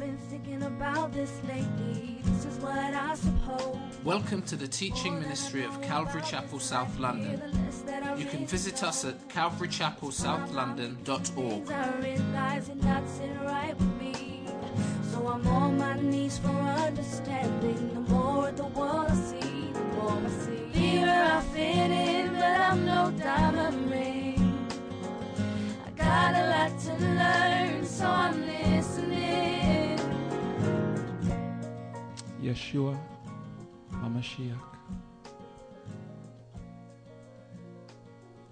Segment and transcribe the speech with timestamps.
[0.00, 2.16] been thinking about this lately.
[2.24, 3.76] This is what I suppose.
[4.02, 7.42] Welcome to the teaching ministry of Calvary Chapel South London.
[8.16, 11.70] You can visit us at calvarychapelsouth.london.org.
[11.70, 12.82] I realize it
[13.42, 14.46] right with me.
[15.12, 17.92] So I'm on my knees for understanding.
[17.92, 20.64] The more of the world I see, the more I see.
[20.72, 24.66] Here I fit in, but I'm no diamond ring.
[25.86, 29.19] I got a lot to learn, so I'm listening.
[32.50, 32.98] Yeshua
[33.92, 34.58] HaMashiach.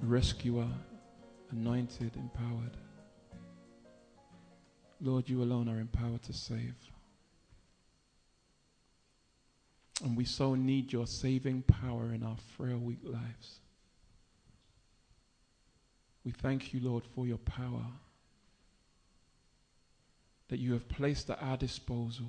[0.03, 0.69] Rescuer,
[1.51, 2.77] anointed, empowered.
[5.01, 6.77] Lord, you alone are empowered to save.
[10.05, 13.59] And we so need your saving power in our frail, weak lives.
[16.25, 17.87] We thank you, Lord, for your power
[20.47, 22.27] that you have placed at our disposal.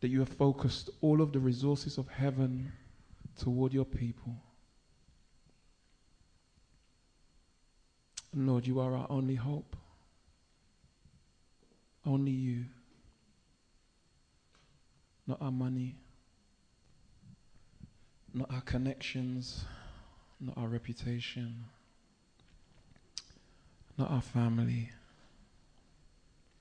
[0.00, 2.72] That you have focused all of the resources of heaven
[3.36, 4.34] toward your people.
[8.34, 9.76] Lord, you are our only hope.
[12.06, 12.64] Only you.
[15.26, 15.96] Not our money,
[18.32, 19.64] not our connections,
[20.40, 21.64] not our reputation,
[23.98, 24.90] not our family,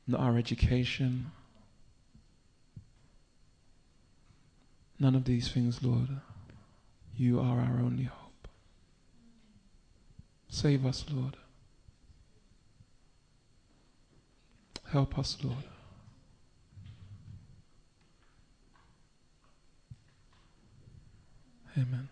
[0.06, 1.32] not our education.
[5.00, 6.09] None of these things, Lord.
[7.16, 8.48] You are our only hope.
[10.50, 11.38] Save us, Lord.
[14.92, 15.64] Help us, Lord.
[21.78, 22.08] Amen.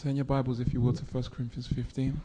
[0.00, 2.20] Turn your Bibles, if you will, to 1 Corinthians 15.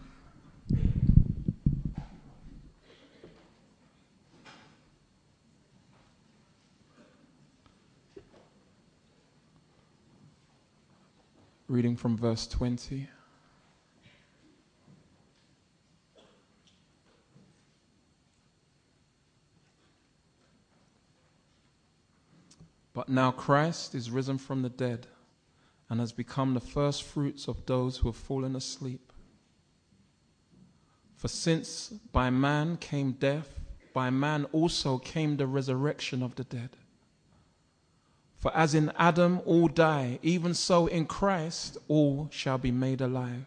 [11.67, 13.09] Reading from verse 20.
[22.93, 25.07] But now Christ is risen from the dead
[25.89, 29.11] and has become the first fruits of those who have fallen asleep.
[31.15, 33.59] For since by man came death,
[33.93, 36.69] by man also came the resurrection of the dead.
[38.45, 43.43] For as in Adam all die, even so in Christ all shall be made alive.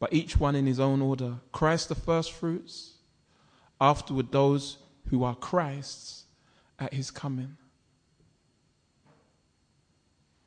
[0.00, 2.94] But each one in his own order Christ the first fruits,
[3.80, 6.24] afterward those who are Christ's
[6.80, 7.58] at his coming.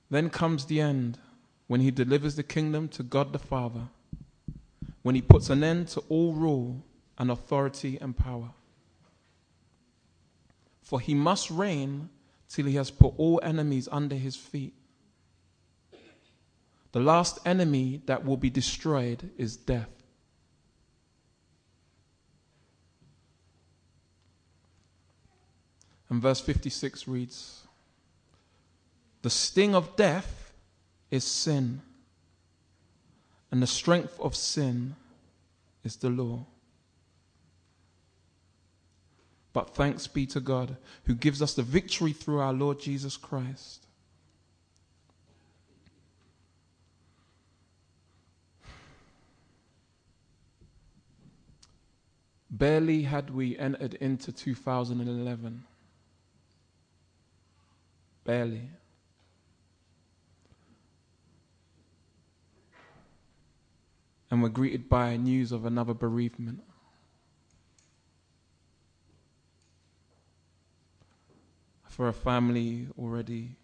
[0.10, 1.18] Then comes the end
[1.68, 3.88] when he delivers the kingdom to God the Father,
[5.02, 6.84] when he puts an end to all rule
[7.18, 8.50] and authority and power.
[10.86, 12.10] For he must reign
[12.48, 14.76] till he has put all enemies under his feet.
[16.92, 19.90] The last enemy that will be destroyed is death.
[26.08, 27.68] And verse 56 reads
[29.24, 30.54] The sting of death
[31.10, 31.82] is sin,
[33.50, 34.96] and the strength of sin
[35.84, 36.46] is the law.
[39.56, 43.88] But thanks be to God who gives us the victory through our Lord Jesus Christ.
[52.52, 55.64] Barely had we entered into 2011.
[58.26, 58.70] Barely.
[64.30, 66.60] And we're greeted by news of another bereavement.
[71.96, 73.56] For a family already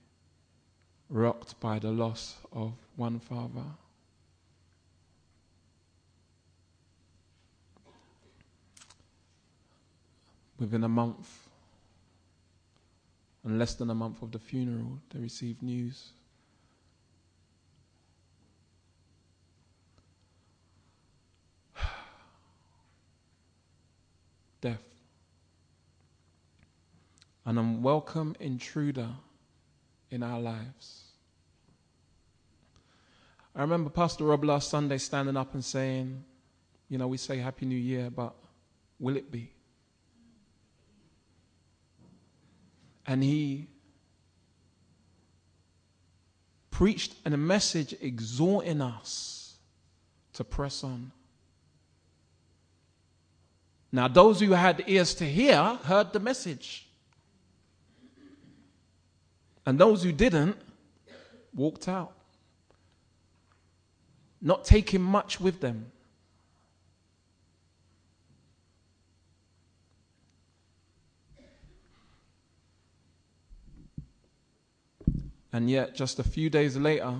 [1.09, 3.65] rocked by the loss of one father.
[10.57, 11.49] Within a month,
[13.43, 16.13] and less than a month of the funeral, they received news.
[24.61, 24.91] Death.
[27.45, 29.09] An unwelcome intruder
[30.09, 31.05] in our lives.
[33.55, 36.23] I remember Pastor Rob last Sunday standing up and saying,
[36.87, 38.33] You know, we say Happy New Year, but
[38.99, 39.51] will it be?
[43.05, 43.67] And he
[46.69, 49.55] preached a message exhorting us
[50.33, 51.11] to press on.
[53.91, 56.87] Now, those who had ears to hear heard the message.
[59.71, 60.57] And those who didn't
[61.55, 62.11] walked out,
[64.41, 65.93] not taking much with them.
[75.53, 77.15] And yet, just a few days later,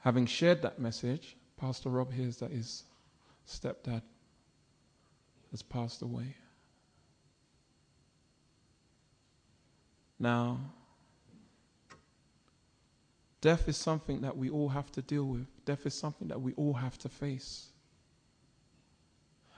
[0.00, 2.84] having shared that message, Pastor Rob hears that his
[3.48, 4.02] stepdad
[5.52, 6.36] has passed away.
[10.18, 10.58] Now,
[13.40, 15.46] death is something that we all have to deal with.
[15.64, 17.66] Death is something that we all have to face.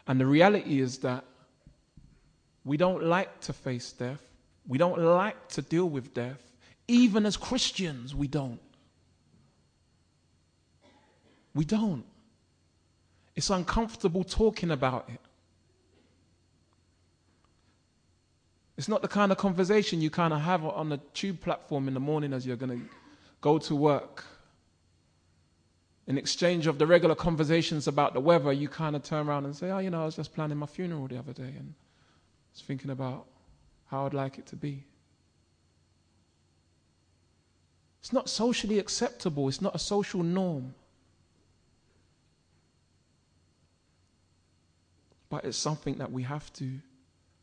[0.06, 1.25] And the reality is that
[2.64, 4.22] we don't like to face death.
[4.66, 6.43] We don't like to deal with death.
[6.88, 8.60] Even as Christians, we don't.
[11.55, 12.05] We don't.
[13.34, 15.20] It's uncomfortable talking about it.
[18.79, 21.95] It's not the kind of conversation you kind of have on the tube platform in
[21.95, 22.89] the morning as you're going to
[23.41, 24.25] go to work.
[26.07, 29.57] In exchange of the regular conversations about the weather, you kind of turn around and
[29.57, 32.51] say, Oh, you know, I was just planning my funeral the other day and I
[32.55, 33.27] was thinking about
[33.87, 34.85] how I'd like it to be.
[38.01, 40.73] It's not socially acceptable, it's not a social norm.
[45.29, 46.79] But it's something that we have to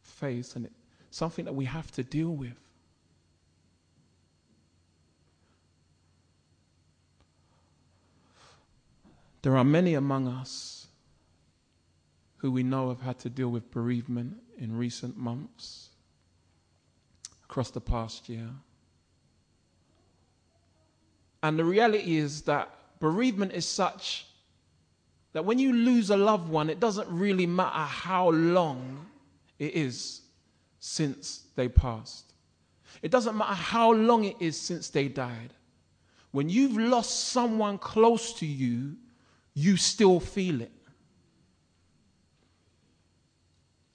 [0.02, 0.72] face and it
[1.15, 2.59] something that we have to deal with.
[9.41, 10.88] There are many among us
[12.35, 15.88] who we know have had to deal with bereavement in recent months,
[17.45, 18.50] across the past year.
[21.44, 22.69] And the reality is that
[23.00, 24.25] bereavement is such
[25.31, 29.06] that when you lose a loved one, it doesn't really matter how long
[29.59, 30.23] it is
[30.86, 32.32] since they passed.
[33.02, 35.52] It doesn't matter how long it is since they died.
[36.32, 38.96] When you've lost someone close to you,
[39.56, 40.72] you still feel it.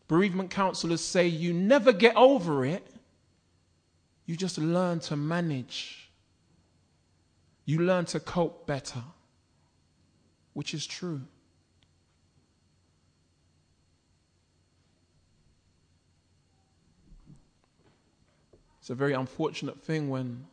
[0.09, 2.85] Bereavement counselors say you never get over it,
[4.27, 6.11] you just learn to manage.
[7.67, 9.05] You learn to cope better,
[10.55, 11.21] which is true.
[18.91, 20.45] It's a very unfortunate thing when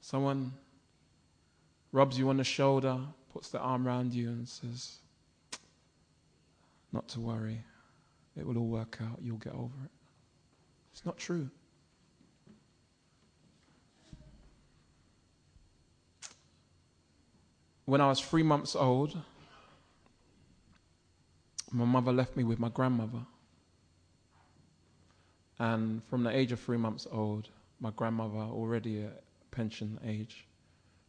[0.00, 0.52] someone
[1.90, 2.96] rubs you on the shoulder,
[3.32, 4.98] puts their arm around you, and says,
[6.92, 7.58] Not to worry,
[8.36, 9.90] it will all work out, you'll get over it.
[10.92, 11.50] It's not true.
[17.84, 19.18] When I was three months old,
[21.72, 23.26] my mother left me with my grandmother.
[25.58, 27.48] And from the age of three months old,
[27.80, 30.46] my grandmother, already at pension age,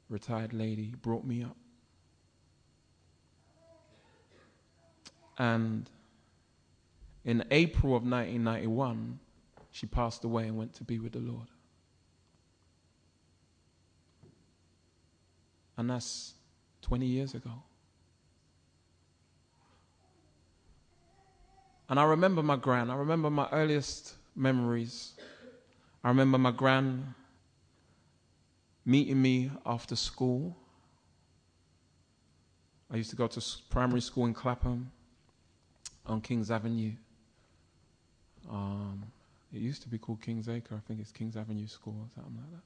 [0.10, 1.56] retired lady, brought me up.
[5.38, 5.90] And
[7.26, 9.20] in April of 1991,
[9.72, 11.48] she passed away and went to be with the Lord.
[15.78, 16.34] And that's
[16.84, 17.52] 20 years ago.
[21.90, 25.14] And I remember my grand, I remember my earliest memories.
[26.04, 27.16] I remember my gran
[28.86, 30.58] meeting me after school.
[32.92, 34.92] I used to go to primary school in Clapham
[36.06, 36.92] on Kings Avenue.
[38.50, 39.04] Um,
[39.54, 40.76] it used to be called Kings Acre.
[40.76, 42.64] I think it's Kings Avenue School or something like that.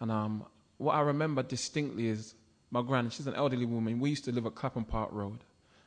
[0.00, 0.44] And um,
[0.76, 2.34] what I remember distinctly is
[2.70, 3.98] my gran, she's an elderly woman.
[3.98, 5.40] We used to live at Clapham Park Road.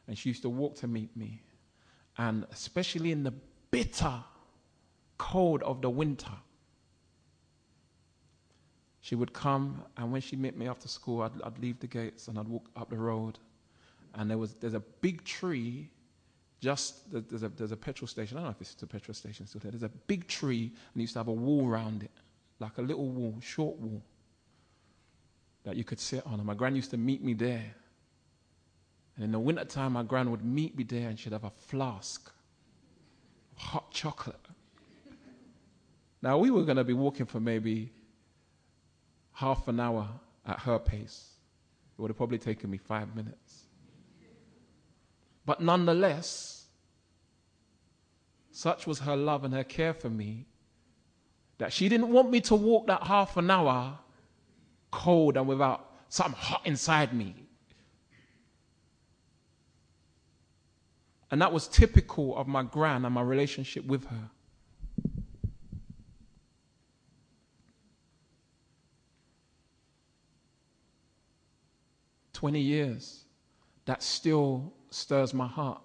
[0.07, 1.41] And she used to walk to meet me.
[2.17, 3.33] And especially in the
[3.71, 4.23] bitter
[5.17, 6.31] cold of the winter.
[9.01, 12.27] She would come, and when she met me after school, I'd, I'd leave the gates
[12.27, 13.39] and I'd walk up the road.
[14.13, 15.89] And there was, there's a big tree
[16.61, 18.37] just there's a, there's a petrol station.
[18.37, 19.71] I don't know if it's a petrol station still there.
[19.71, 22.11] There's a big tree and used to have a wall around it,
[22.59, 24.01] like a little wall, short wall
[25.63, 26.35] that you could sit on.
[26.35, 27.73] And my gran used to meet me there.
[29.15, 32.31] And in the wintertime, my gran would meet me there and she'd have a flask
[33.61, 34.47] hot chocolate.
[36.21, 37.91] Now, we were going to be walking for maybe
[39.33, 40.07] half an hour
[40.45, 41.31] at her pace.
[41.97, 43.63] It would have probably taken me five minutes.
[45.45, 46.65] But nonetheless,
[48.51, 50.45] such was her love and her care for me
[51.57, 53.97] that she didn't want me to walk that half an hour
[54.91, 57.35] cold and without something hot inside me.
[61.31, 64.29] And that was typical of my gran and my relationship with her.
[72.33, 73.23] Twenty years,
[73.85, 75.81] that still stirs my heart.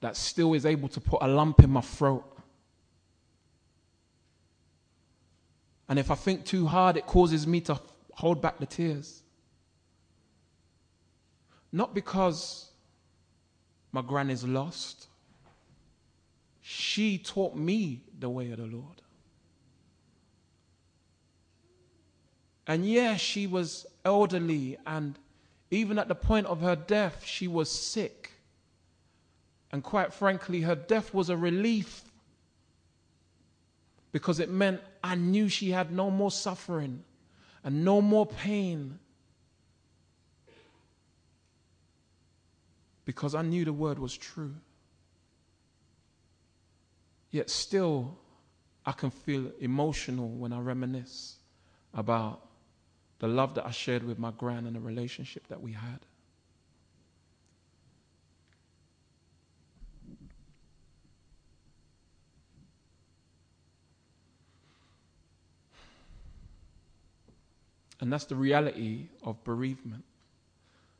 [0.00, 2.24] That still is able to put a lump in my throat.
[5.88, 7.78] And if I think too hard, it causes me to
[8.12, 9.22] hold back the tears.
[11.70, 12.70] Not because
[13.94, 15.06] my gran is lost.
[16.60, 19.02] She taught me the way of the Lord.
[22.66, 25.16] And yes, she was elderly, and
[25.70, 28.32] even at the point of her death, she was sick.
[29.70, 32.02] And quite frankly, her death was a relief
[34.10, 37.04] because it meant I knew she had no more suffering
[37.62, 38.98] and no more pain
[43.04, 44.54] because I knew the word was true.
[47.30, 48.16] Yet still,
[48.86, 51.36] I can feel emotional when I reminisce
[51.92, 52.46] about
[53.18, 56.00] the love that I shared with my gran and the relationship that we had.
[68.00, 70.04] And that's the reality of bereavement.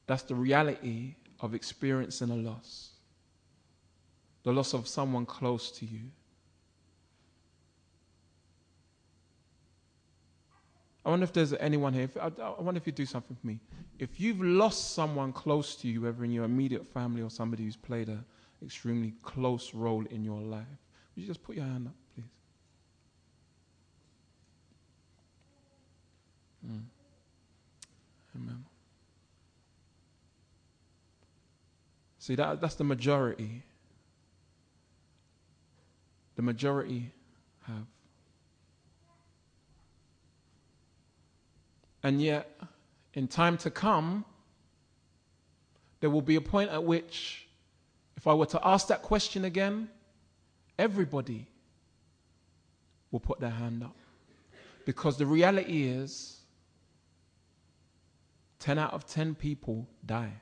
[0.07, 2.91] That's the reality of experiencing a loss,
[4.43, 6.01] the loss of someone close to you.
[11.05, 12.05] I wonder if there's anyone here.
[12.05, 13.61] If, I, I wonder if you do something for me.
[13.99, 17.77] If you've lost someone close to you, whether in your immediate family or somebody who's
[17.77, 18.25] played an
[18.65, 20.65] extremely close role in your life,
[21.15, 22.25] would you just put your hand up, please?
[26.67, 26.83] Mm.
[28.37, 28.65] Amen.
[32.25, 33.63] See, that, that's the majority.
[36.37, 37.13] The majority
[37.67, 37.85] have.
[42.03, 42.51] And yet,
[43.13, 44.25] in time to come,
[46.01, 47.47] there will be a point at which,
[48.17, 49.91] if I were to ask that question again,
[50.79, 51.47] everybody
[53.11, 53.97] will put their hand up.
[54.87, 56.41] Because the reality is,
[58.61, 60.33] 10 out of 10 people die.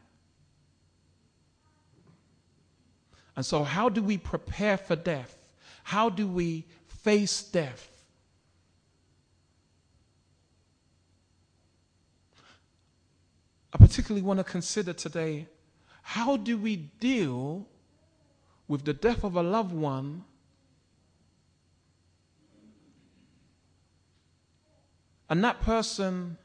[3.36, 5.48] And so, how do we prepare for death?
[5.84, 7.88] How do we face death?
[13.72, 15.48] I particularly want to consider today
[16.02, 17.66] how do we deal
[18.68, 20.24] with the death of a loved one
[25.30, 26.36] and that person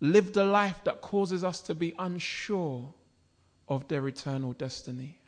[0.00, 2.92] lived a life that causes us to be unsure
[3.68, 5.18] of their eternal destiny.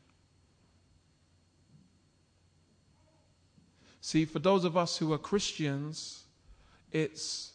[4.00, 6.24] See, for those of us who are Christians,
[6.92, 7.52] it's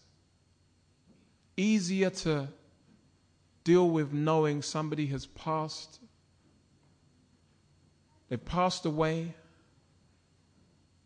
[1.55, 2.47] easier to
[3.63, 5.99] deal with knowing somebody has passed.
[8.29, 9.35] They passed away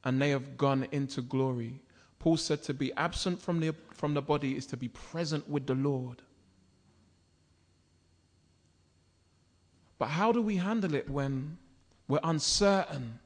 [0.03, 1.81] and they have gone into glory.
[2.19, 5.67] Paul said to be absent from the, from the body is to be present with
[5.67, 6.21] the Lord.
[10.03, 11.57] But how do we handle it when
[12.09, 13.19] we're uncertain?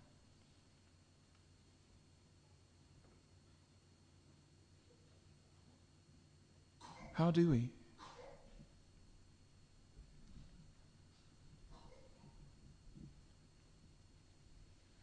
[7.13, 7.69] How do we?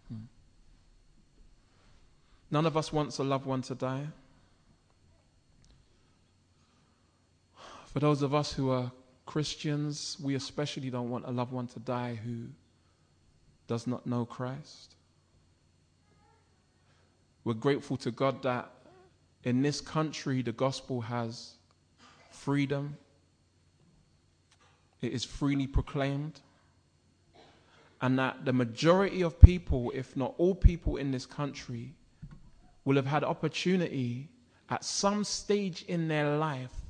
[0.08, 0.26] Hmm.
[2.52, 4.06] None of us wants a loved one to die.
[7.86, 8.92] For those of us who are
[9.26, 12.46] Christians, we especially don't want a loved one to die who
[13.66, 14.96] does not know Christ.
[17.44, 18.70] We're grateful to God that
[19.42, 21.54] in this country the gospel has
[22.30, 22.96] freedom,
[25.00, 26.40] it is freely proclaimed,
[28.00, 31.94] and that the majority of people, if not all people in this country,
[32.84, 34.28] will have had opportunity
[34.68, 36.83] at some stage in their life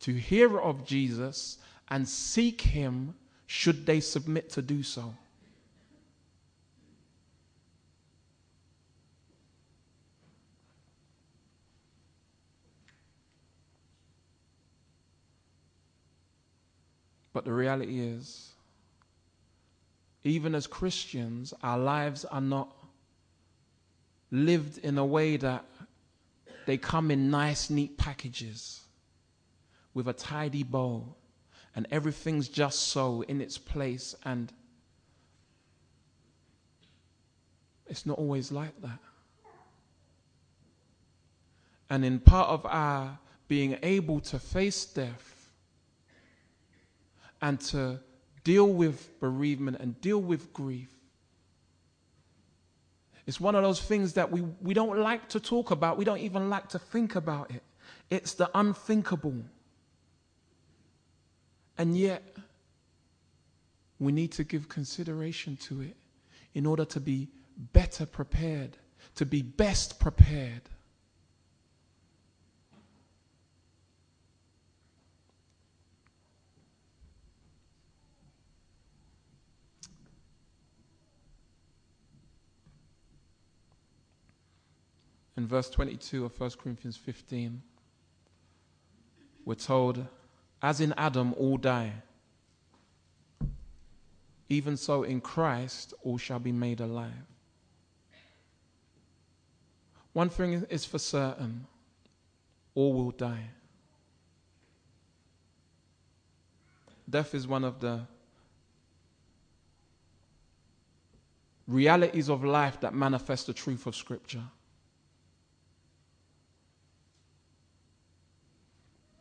[0.00, 3.14] to hear of Jesus and seek him
[3.46, 5.14] should they submit to do so.
[17.32, 18.50] But the reality is,
[20.24, 22.74] even as Christians, our lives are not
[24.30, 25.64] lived in a way that
[26.64, 28.85] they come in nice, neat packages
[29.96, 31.16] with a tidy bow
[31.74, 34.52] and everything's just so in its place and
[37.86, 38.98] It's not always like that.
[41.88, 45.52] And in part of our being able to face death
[47.40, 48.00] and to
[48.42, 50.92] deal with bereavement and deal with grief,
[53.24, 55.96] it's one of those things that we, we don't like to talk about.
[55.96, 57.62] We don't even like to think about it.
[58.10, 59.44] It's the unthinkable.
[61.78, 62.22] And yet,
[63.98, 65.96] we need to give consideration to it
[66.54, 67.28] in order to be
[67.72, 68.76] better prepared,
[69.16, 70.62] to be best prepared.
[85.36, 87.62] In verse 22 of 1 Corinthians 15,
[89.44, 90.06] we're told,
[90.62, 91.92] As in Adam all die,
[94.48, 97.12] even so in Christ all shall be made alive.
[100.12, 101.66] One thing is for certain
[102.74, 103.50] all will die.
[107.08, 108.00] Death is one of the
[111.68, 114.44] realities of life that manifest the truth of Scripture.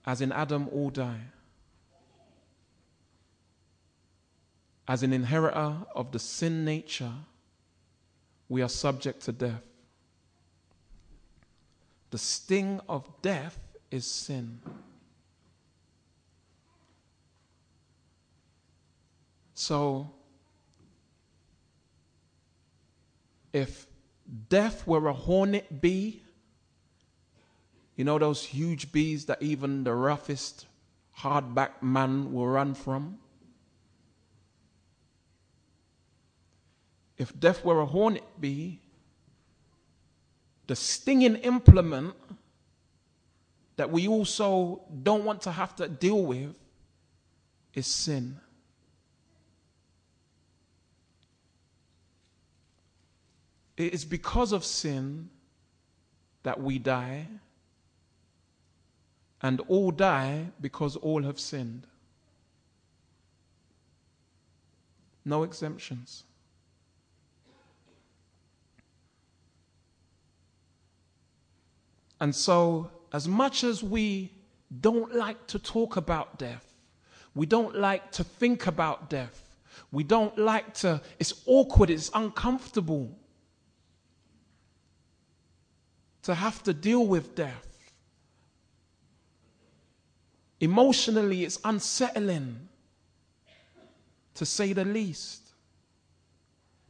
[0.05, 1.21] As in Adam, all die.
[4.87, 7.13] As an inheritor of the sin nature,
[8.47, 9.63] we are subject to death.
[12.11, 13.57] The sting of death
[13.89, 14.59] is sin.
[19.55, 20.11] So,
[23.51, 23.87] if
[24.49, 26.24] death were a hornet bee,
[27.95, 30.67] you know those huge bees that even the roughest,
[31.19, 33.19] hardback man will run from?
[37.17, 38.81] If death were a hornet bee,
[40.67, 42.15] the stinging implement
[43.77, 46.53] that we also don't want to have to deal with
[47.73, 48.39] is sin.
[53.77, 55.29] It is because of sin
[56.43, 57.27] that we die
[59.41, 61.87] and all die because all have sinned.
[65.23, 66.23] No exemptions.
[72.19, 74.31] And so, as much as we
[74.81, 76.73] don't like to talk about death,
[77.33, 79.57] we don't like to think about death,
[79.91, 83.11] we don't like to, it's awkward, it's uncomfortable
[86.23, 87.74] to have to deal with death.
[90.59, 92.67] Emotionally, it's unsettling,
[94.35, 95.41] to say the least.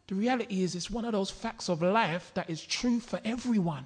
[0.07, 3.85] The reality is, it's one of those facts of life that is true for everyone.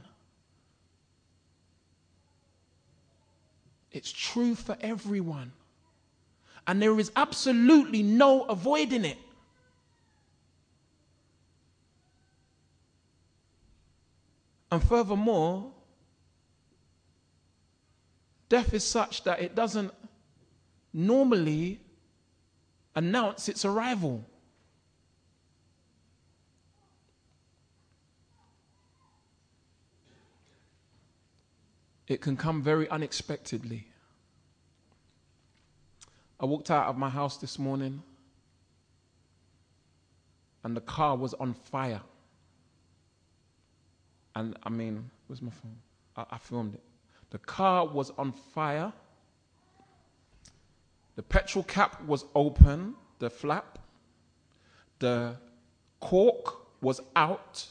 [3.91, 5.53] It's true for everyone.
[6.67, 9.17] And there is absolutely no avoiding it.
[14.71, 15.71] And furthermore,
[18.49, 19.93] Death is such that it doesn't
[20.91, 21.79] normally
[22.95, 24.25] announce its arrival.
[32.07, 33.85] It can come very unexpectedly.
[36.39, 38.01] I walked out of my house this morning
[40.63, 42.01] and the car was on fire.
[44.35, 45.77] And I mean, where's my phone?
[46.15, 46.83] I, I filmed it.
[47.31, 48.91] The car was on fire.
[51.15, 53.79] The petrol cap was open, the flap.
[54.99, 55.35] The
[55.99, 57.67] cork was out,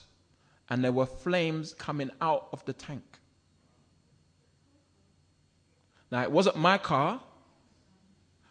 [0.69, 3.03] and there were flames coming out of the tank.
[6.11, 7.21] Now, it wasn't my car,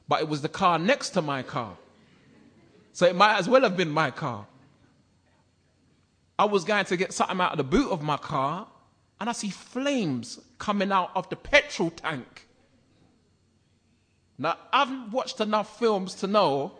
[0.07, 1.77] but it was the car next to my car.
[2.93, 4.47] So it might as well have been my car.
[6.39, 8.67] I was going to get something out of the boot of my car,
[9.19, 12.47] and I see flames coming out of the petrol tank.
[14.37, 16.73] Now, I haven't watched enough films to know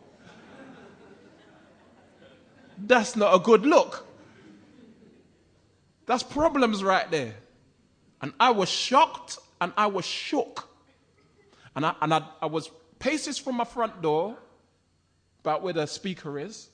[2.78, 4.06] that's not a good look.
[6.06, 7.34] That's problems right there.
[8.22, 10.70] And I was shocked and I was shook.
[11.76, 12.70] And I, and I, I was
[13.00, 14.38] paces from my front door,
[15.42, 16.70] about where the speaker is,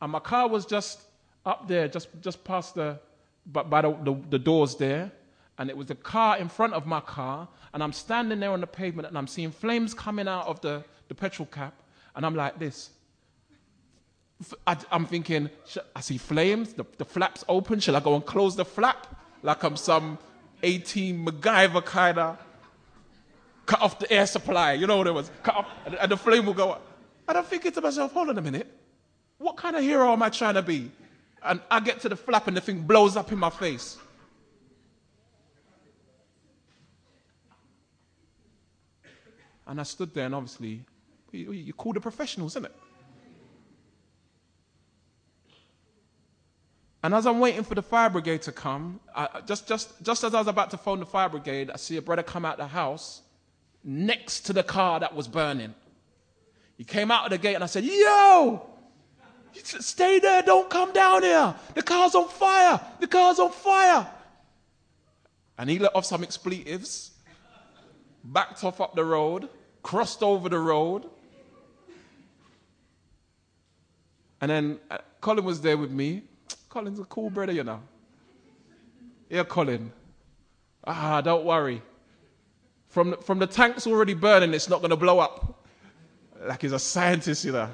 [0.00, 1.00] and my car was just
[1.46, 2.98] up there, just, just past the,
[3.46, 5.12] but by the, the, the doors there,
[5.58, 8.60] and it was the car in front of my car, and I'm standing there on
[8.60, 11.74] the pavement, and I'm seeing flames coming out of the, the petrol cap,
[12.16, 12.90] and I'm like this.
[14.66, 15.48] I, am thinking,
[15.94, 17.80] I see flames, the, the flaps open.
[17.80, 19.06] Shall I go and close the flap
[19.42, 20.18] like I'm some
[20.62, 22.38] 18 MacGyver kind of
[23.64, 24.72] cut off the air supply?
[24.72, 25.30] You know what it was?
[25.42, 26.86] Cut off, and, and the flame will go up.
[27.28, 28.70] And I'm thinking to myself, hold on a minute.
[29.38, 30.90] What kind of hero am I trying to be?
[31.44, 33.98] And I get to the flap and the thing blows up in my face.
[39.66, 40.84] And I stood there and obviously,
[41.32, 42.74] you, call the professionals, isn't it?
[47.02, 50.34] And as I'm waiting for the fire brigade to come, I, just, just, just as
[50.34, 52.66] I was about to phone the fire brigade, I see a brother come out the
[52.66, 53.20] house
[53.82, 55.74] next to the car that was burning.
[56.78, 58.66] He came out of the gate and I said, Yo,
[59.62, 61.54] stay there, don't come down here.
[61.74, 62.80] The car's on fire.
[63.00, 64.06] The car's on fire.
[65.58, 67.12] And he let off some expletives,
[68.24, 69.48] backed off up the road,
[69.82, 71.04] crossed over the road.
[74.40, 76.22] And then uh, Colin was there with me.
[76.68, 77.80] Colin's a cool brother, you know.
[79.30, 79.92] Yeah, Colin.
[80.86, 81.80] Ah, don't worry.
[82.88, 85.64] From the, from the tanks already burning, it's not going to blow up
[86.44, 87.70] like he's a scientist, you know.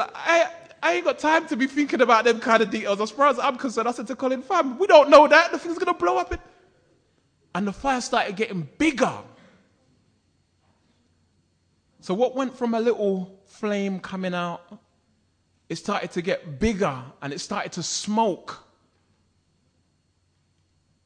[0.00, 0.50] I,
[0.82, 3.00] I ain't got time to be thinking about them kind of details.
[3.00, 5.52] As far as I'm concerned, I said to Colin, fam, we don't know that.
[5.52, 6.34] The thing's going to blow up.
[7.54, 9.12] And the fire started getting bigger.
[12.00, 14.80] So, what went from a little flame coming out,
[15.68, 18.64] it started to get bigger and it started to smoke,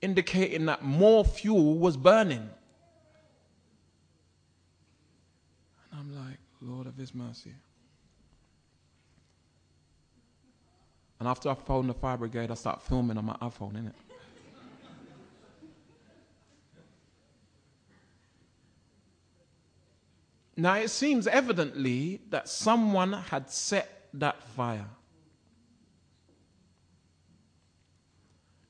[0.00, 2.48] indicating that more fuel was burning.
[5.90, 7.52] And I'm like, Lord of His mercy.
[11.18, 13.92] And after I phone the fire brigade, I start filming on my iPhone, innit?
[20.58, 24.86] now it seems evidently that someone had set that fire.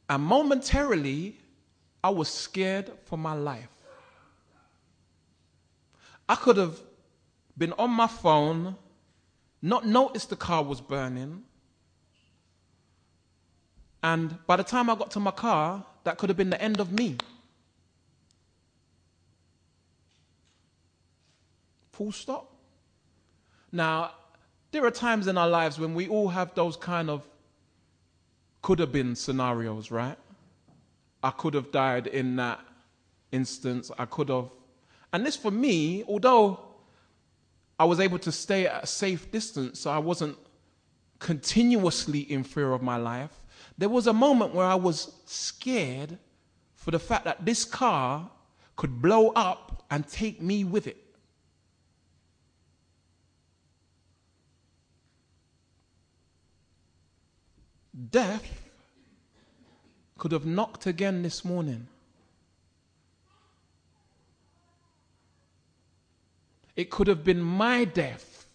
[0.08, 1.36] And momentarily,
[2.02, 3.68] I was scared for my life.
[6.28, 6.78] I could have
[7.56, 8.76] been on my phone,
[9.62, 11.44] not noticed the car was burning.
[14.06, 16.78] And by the time I got to my car, that could have been the end
[16.78, 17.16] of me.
[21.90, 22.52] Full stop.
[23.72, 24.12] Now,
[24.70, 27.26] there are times in our lives when we all have those kind of
[28.62, 30.16] could have been scenarios, right?
[31.24, 32.60] I could have died in that
[33.32, 33.90] instance.
[33.98, 34.50] I could have.
[35.12, 36.60] And this for me, although
[37.76, 40.38] I was able to stay at a safe distance so I wasn't
[41.18, 43.40] continuously in fear of my life.
[43.78, 46.18] There was a moment where I was scared
[46.74, 48.30] for the fact that this car
[48.76, 50.96] could blow up and take me with it.
[58.10, 58.62] Death
[60.18, 61.88] could have knocked again this morning.
[66.74, 68.46] It could have been my death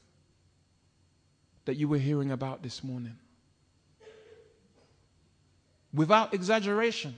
[1.66, 3.18] that you were hearing about this morning.
[5.94, 7.16] Without exaggeration.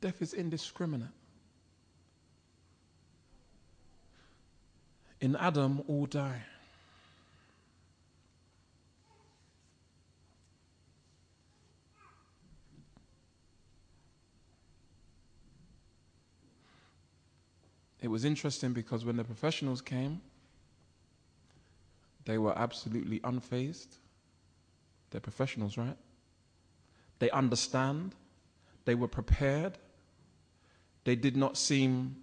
[0.00, 1.08] Death is indiscriminate.
[5.20, 6.42] In Adam, all die.
[18.02, 20.20] it was interesting because when the professionals came,
[22.24, 23.98] they were absolutely unfazed.
[25.10, 25.96] They're professionals, right?
[27.18, 28.14] They understand.
[28.84, 29.78] They were prepared.
[31.04, 32.16] They did not seem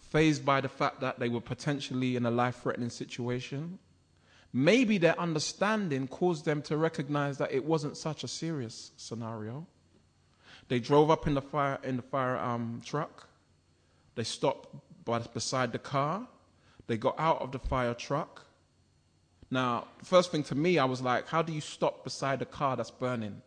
[0.00, 3.78] fazed by the fact that they were potentially in a life threatening situation.
[4.52, 9.66] Maybe their understanding caused them to recognize that it wasn't such a serious scenario.
[10.68, 13.28] They drove up in the fire, in the fire um, truck.
[14.14, 16.26] They stopped by, beside the car.
[16.86, 18.45] They got out of the fire truck.
[19.50, 22.76] Now, first thing to me, I was like, how do you stop beside a car
[22.76, 23.40] that's burning?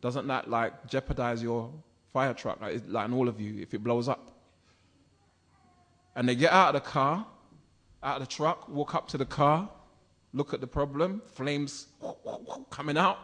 [0.00, 1.72] Doesn't that like jeopardize your
[2.12, 4.32] fire truck, like, like and all of you, if it blows up?
[6.14, 7.26] And they get out of the car,
[8.02, 9.68] out of the truck, walk up to the car,
[10.32, 11.86] look at the problem, flames
[12.70, 13.18] coming out.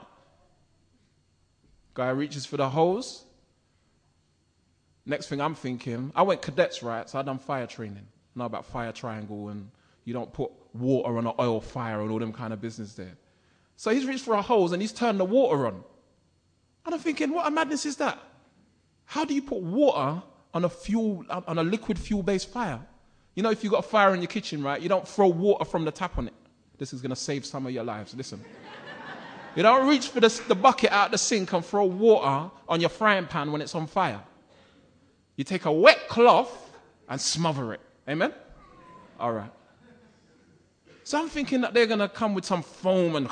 [1.94, 3.24] Guy reaches for the hose,
[5.04, 7.08] Next thing I'm thinking, I went cadets, right?
[7.10, 8.06] So I done fire training.
[8.34, 9.70] Know about fire triangle and
[10.04, 13.16] you don't put water on an oil fire and all them kind of business there.
[13.76, 15.82] So he's reached for a hose and he's turned the water on.
[16.84, 18.18] And I'm thinking, what a madness is that?
[19.04, 20.22] How do you put water
[20.54, 22.80] on a fuel on a liquid fuel based fire?
[23.34, 25.64] You know, if you've got a fire in your kitchen, right, you don't throw water
[25.64, 26.34] from the tap on it.
[26.78, 28.14] This is going to save some of your lives.
[28.14, 28.40] Listen.
[29.54, 32.88] You don't reach for the, the bucket out the sink and throw water on your
[32.88, 34.22] frying pan when it's on fire.
[35.36, 36.70] You take a wet cloth
[37.06, 37.80] and smother it.
[38.08, 38.32] Amen?
[39.20, 39.50] All right.
[41.12, 43.30] So I'm thinking that they're going to come with some foam and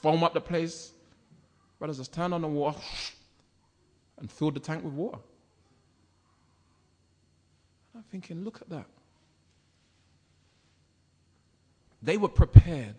[0.00, 0.90] foam up the place.
[1.78, 2.80] Brothers, just turn on the water
[4.18, 5.20] and fill the tank with water.
[7.94, 8.86] I'm thinking, look at that.
[12.02, 12.96] They were prepared.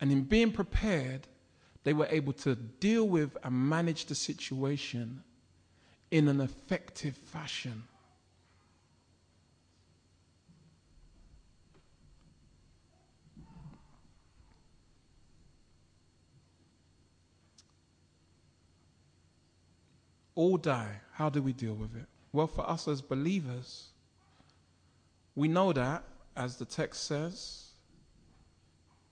[0.00, 1.26] And in being prepared,
[1.82, 5.24] they were able to deal with and manage the situation
[6.12, 7.82] in an effective fashion.
[20.36, 21.00] All die.
[21.12, 22.06] How do we deal with it?
[22.32, 23.88] Well, for us as believers,
[25.34, 26.04] we know that,
[26.36, 27.70] as the text says,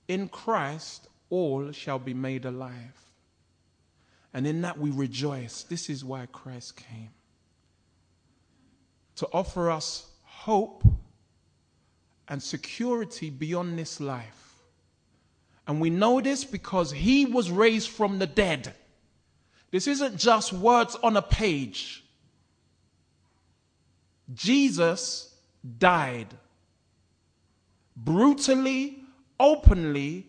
[0.07, 3.01] in Christ all shall be made alive.
[4.33, 5.63] And in that we rejoice.
[5.63, 7.11] This is why Christ came
[9.17, 10.85] to offer us hope
[12.29, 14.63] and security beyond this life.
[15.67, 18.75] And we know this because he was raised from the dead.
[19.75, 22.05] This isn't just words on a page.
[24.33, 25.35] Jesus
[25.79, 26.29] died
[27.97, 29.03] brutally,
[29.41, 30.29] openly,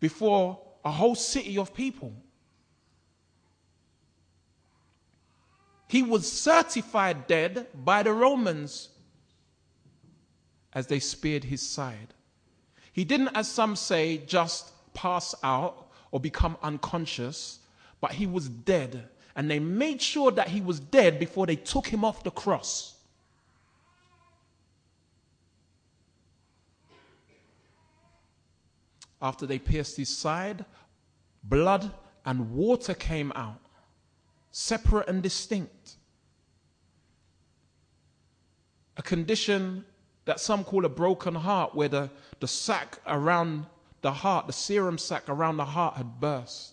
[0.00, 2.12] before a whole city of people.
[5.86, 8.88] He was certified dead by the Romans
[10.72, 12.14] as they speared his side.
[12.92, 17.60] He didn't, as some say, just pass out or become unconscious,
[18.02, 19.08] but he was dead.
[19.34, 22.96] And they made sure that he was dead before they took him off the cross.
[29.22, 30.64] After they pierced his side,
[31.44, 31.92] blood
[32.26, 33.60] and water came out
[34.50, 35.96] separate and distinct.
[38.96, 39.84] A condition
[40.24, 42.10] that some call a broken heart, where the,
[42.40, 43.64] the sac around
[44.02, 46.71] the heart, the serum sac around the heart had burst.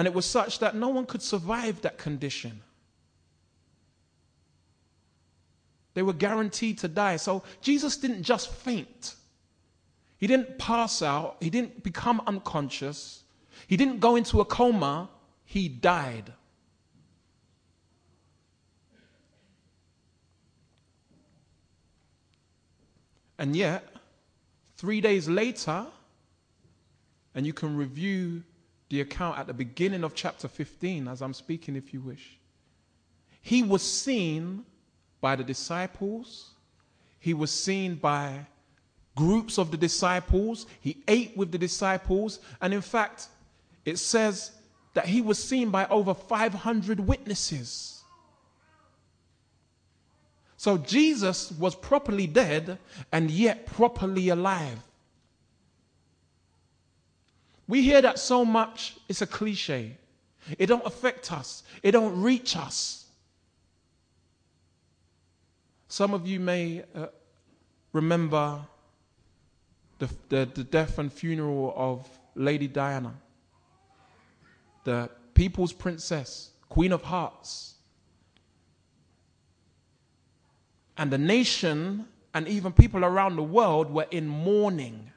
[0.00, 2.62] And it was such that no one could survive that condition.
[5.92, 7.16] They were guaranteed to die.
[7.16, 9.16] So Jesus didn't just faint.
[10.16, 13.24] He didn't pass out, he didn't become unconscious,
[13.66, 15.10] he didn't go into a coma,
[15.44, 16.32] he died.
[23.38, 23.86] And yet,
[24.78, 25.84] three days later,
[27.34, 28.44] and you can review
[28.90, 32.38] the account at the beginning of chapter 15 as I'm speaking if you wish.
[33.40, 34.64] He was seen
[35.20, 36.50] by the disciples,
[37.18, 38.46] he was seen by
[39.14, 40.66] groups of the disciples.
[40.80, 42.40] He ate with the disciples.
[42.60, 43.28] And in fact,
[43.84, 44.52] it says
[44.94, 48.02] that he was seen by over 500 witnesses.
[50.56, 52.78] So Jesus was properly dead
[53.12, 54.78] and yet properly alive.
[57.70, 59.96] We hear that so much, it's a cliche.
[60.58, 61.62] It don't affect us.
[61.84, 63.06] It don't reach us.
[65.86, 67.06] Some of you may uh,
[67.92, 68.58] remember
[70.00, 73.14] the, the, the death and funeral of Lady Diana,
[74.82, 77.74] the people's princess, Queen of Hearts.
[80.96, 85.09] And the nation and even people around the world were in mourning.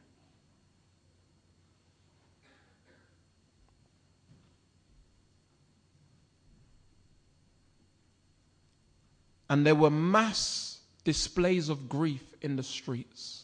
[9.54, 13.44] And there were mass displays of grief in the streets.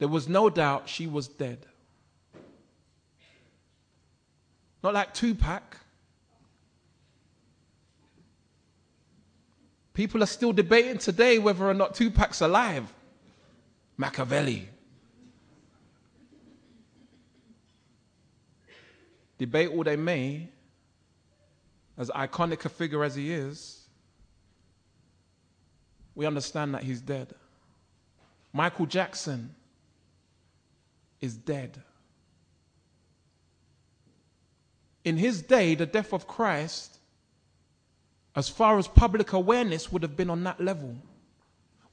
[0.00, 1.64] There was no doubt she was dead.
[4.82, 5.76] Not like Tupac.
[9.94, 12.92] People are still debating today whether or not Tupac's alive.
[13.96, 14.64] Makaveli.
[19.38, 20.48] Debate all they may,
[21.98, 23.82] as iconic a figure as he is,
[26.14, 27.34] we understand that he's dead.
[28.52, 29.54] Michael Jackson,
[31.20, 31.82] is dead.
[35.04, 36.98] In his day, the death of Christ,
[38.36, 40.94] as far as public awareness, would have been on that level.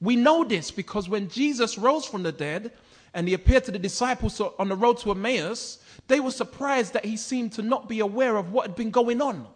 [0.00, 2.72] We know this because when Jesus rose from the dead
[3.14, 7.04] and he appeared to the disciples on the road to Emmaus, they were surprised that
[7.04, 9.46] he seemed to not be aware of what had been going on.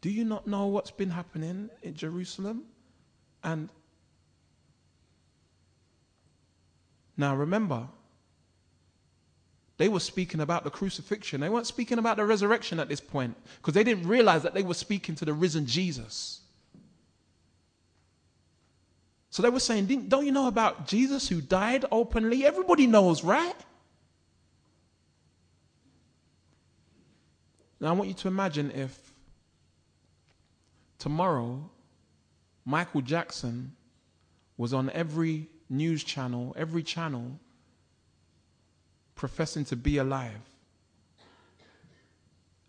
[0.00, 2.64] Do you not know what's been happening in Jerusalem?
[3.44, 3.68] And
[7.16, 7.86] now remember,
[9.76, 11.40] they were speaking about the crucifixion.
[11.40, 14.62] They weren't speaking about the resurrection at this point because they didn't realize that they
[14.62, 16.40] were speaking to the risen Jesus.
[19.30, 22.44] So they were saying, Don't you know about Jesus who died openly?
[22.44, 23.54] Everybody knows, right?
[27.80, 29.09] Now I want you to imagine if
[31.00, 31.68] tomorrow
[32.64, 33.74] Michael Jackson
[34.56, 37.40] was on every news channel, every channel,
[39.16, 40.40] professing to be alive.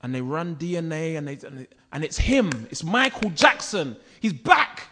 [0.02, 3.96] And they run DNA and, they, and it's him, it's Michael Jackson.
[4.20, 4.88] He's back.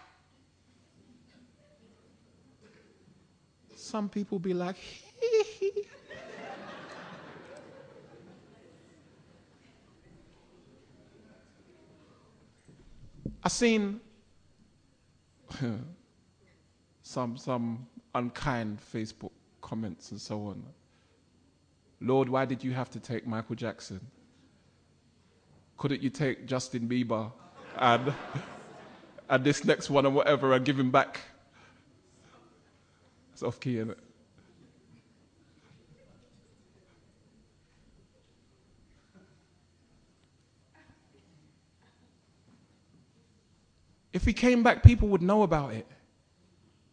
[3.75, 4.75] Some people be like,
[13.43, 14.01] I seen
[17.01, 20.63] some some unkind Facebook comments and so on.
[22.01, 23.99] Lord, why did you have to take Michael Jackson?
[25.77, 27.31] Couldn't you take Justin Bieber
[27.77, 28.13] and
[29.29, 31.21] and this next one or whatever and give him back
[33.39, 33.99] it's off key, isn't it?
[44.11, 45.87] If he came back, people would know about it.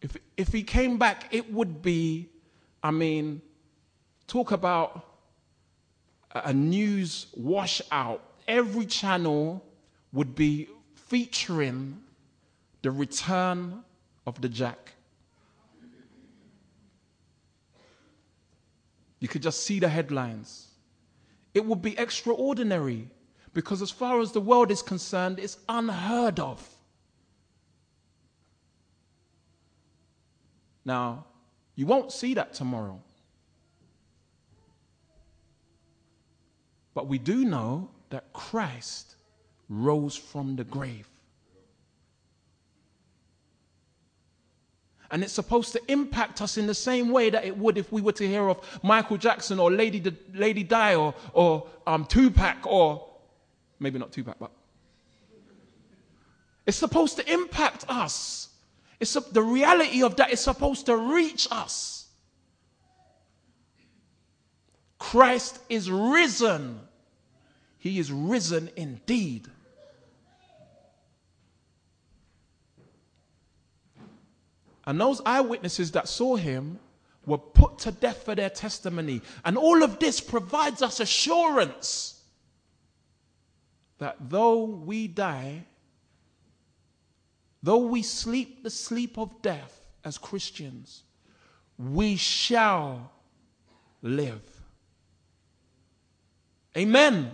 [0.01, 2.29] If, if he came back, it would be,
[2.83, 3.41] I mean,
[4.27, 5.05] talk about
[6.33, 8.21] a news washout.
[8.47, 9.65] Every channel
[10.13, 12.01] would be featuring
[12.81, 13.83] the return
[14.25, 14.93] of the Jack.
[19.19, 20.67] You could just see the headlines.
[21.53, 23.09] It would be extraordinary
[23.53, 26.76] because, as far as the world is concerned, it's unheard of.
[30.87, 31.25] Now,
[31.75, 33.01] you won't see that tomorrow.
[36.93, 39.15] But we do know that Christ
[39.67, 41.09] rose from the grave.
[45.11, 48.01] And it's supposed to impact us in the same way that it would if we
[48.01, 50.01] were to hear of Michael Jackson or Lady,
[50.33, 53.05] Lady Di or, or um, Tupac or
[53.79, 54.51] maybe not Tupac, but
[56.65, 58.53] it's supposed to impact us.
[58.99, 62.07] It's the reality of that is supposed to reach us.
[64.97, 66.79] Christ is risen.
[67.77, 69.47] He is risen indeed.
[74.85, 76.79] And those eyewitnesses that saw him
[77.25, 79.21] were put to death for their testimony.
[79.43, 82.23] And all of this provides us assurance
[83.99, 85.65] that though we die,
[87.61, 91.03] though we sleep the sleep of death as Christians,
[91.77, 93.11] we shall
[94.01, 94.41] live.
[96.77, 97.31] Amen.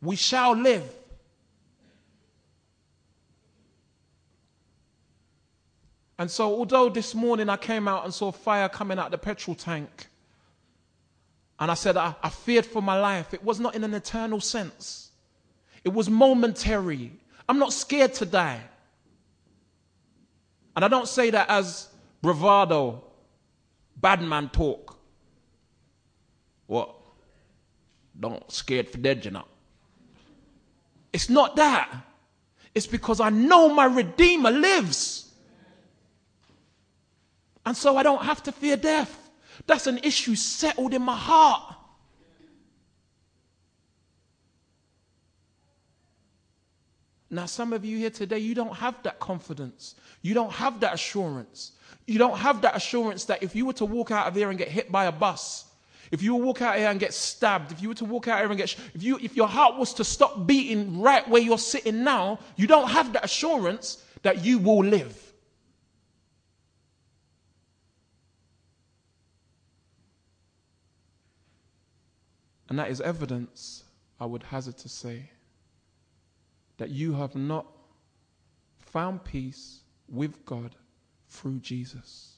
[0.00, 0.90] We shall live.
[6.20, 9.54] And so, although this morning I came out and saw fire coming out the petrol
[9.54, 10.06] tank,
[11.58, 14.40] and I said I, I, feared for my life, it was not in an eternal
[14.40, 15.12] sense,
[15.82, 17.12] it was momentary.
[17.50, 18.60] I'm not scared to die.
[20.76, 21.88] And I don't say that as
[22.22, 23.02] bravado,
[23.96, 24.96] bad man talk.
[26.68, 26.94] What?
[28.20, 29.46] Don't scared for dead, you know.
[31.12, 31.92] It's not that.
[32.72, 35.32] It's because I know my Redeemer lives.
[37.66, 39.28] And so I don't have to fear death.
[39.66, 41.74] That's an issue settled in my heart.
[47.30, 49.94] Now, some of you here today, you don't have that confidence.
[50.20, 51.72] You don't have that assurance.
[52.06, 54.58] You don't have that assurance that if you were to walk out of here and
[54.58, 55.64] get hit by a bus,
[56.10, 58.26] if you were to walk out here and get stabbed, if you were to walk
[58.26, 61.40] out here and get, if you, if your heart was to stop beating right where
[61.40, 65.32] you're sitting now, you don't have that assurance that you will live.
[72.68, 73.84] And that is evidence,
[74.18, 75.30] I would hazard to say,
[76.80, 77.66] that you have not
[78.78, 80.74] found peace with God
[81.28, 82.36] through Jesus.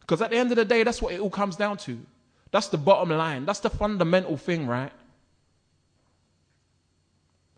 [0.00, 2.00] Because at the end of the day, that's what it all comes down to.
[2.50, 3.44] That's the bottom line.
[3.44, 4.92] That's the fundamental thing, right?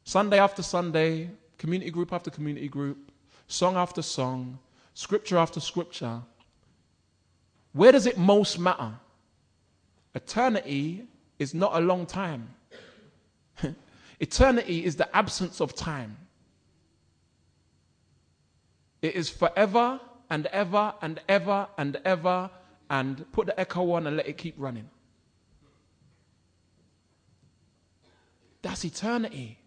[0.02, 3.12] Sunday after Sunday, community group after community group,
[3.46, 4.58] song after song,
[4.94, 6.22] scripture after scripture.
[7.72, 8.94] Where does it most matter?
[10.12, 11.04] Eternity
[11.38, 12.48] is not a long time.
[14.20, 16.16] Eternity is the absence of time.
[19.00, 22.50] It is forever and ever and ever and ever,
[22.90, 24.88] and put the echo on and let it keep running.
[28.62, 29.58] That's eternity.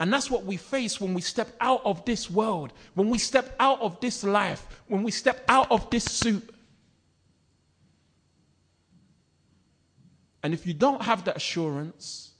[0.00, 3.54] And that's what we face when we step out of this world, when we step
[3.60, 6.53] out of this life, when we step out of this suit.
[10.44, 12.32] And if you don't have that assurance,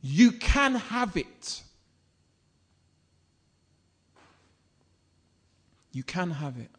[0.00, 1.62] you can have it.
[5.90, 6.70] You can have it.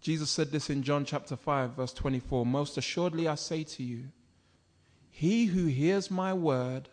[0.00, 4.04] Jesus said this in John chapter 5, verse 24 Most assuredly I say to you,
[5.10, 6.88] he who hears my word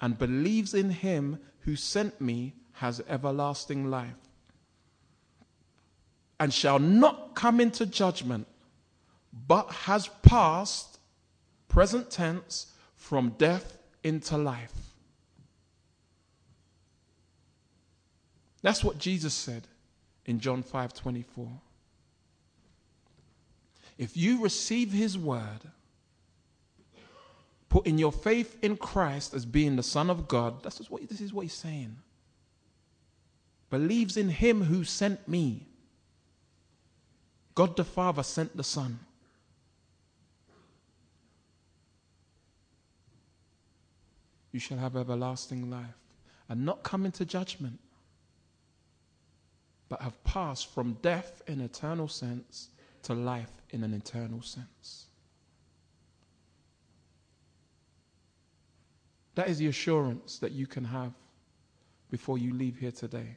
[0.00, 4.29] and believes in him who sent me has everlasting life
[6.40, 8.48] and shall not come into judgment,
[9.46, 10.98] but has passed,
[11.68, 14.72] present tense, from death into life.
[18.62, 19.68] That's what Jesus said
[20.24, 21.48] in John 5 24.
[23.98, 25.60] If you receive his word,
[27.68, 31.34] putting your faith in Christ as being the Son of God, that's what, this is
[31.34, 31.96] what he's saying.
[33.68, 35.66] Believes in him who sent me.
[37.60, 38.98] God the Father sent the Son.
[44.50, 46.00] You shall have everlasting life
[46.48, 47.78] and not come into judgment,
[49.90, 52.70] but have passed from death in eternal sense
[53.02, 55.08] to life in an eternal sense.
[59.34, 61.12] That is the assurance that you can have
[62.10, 63.36] before you leave here today.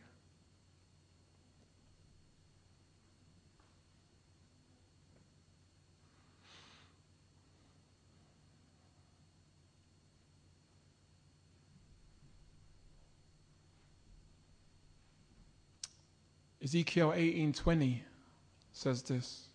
[16.63, 18.01] Ezekiel 18:20
[18.71, 19.47] says this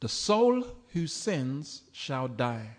[0.00, 2.76] the soul who sins shall die.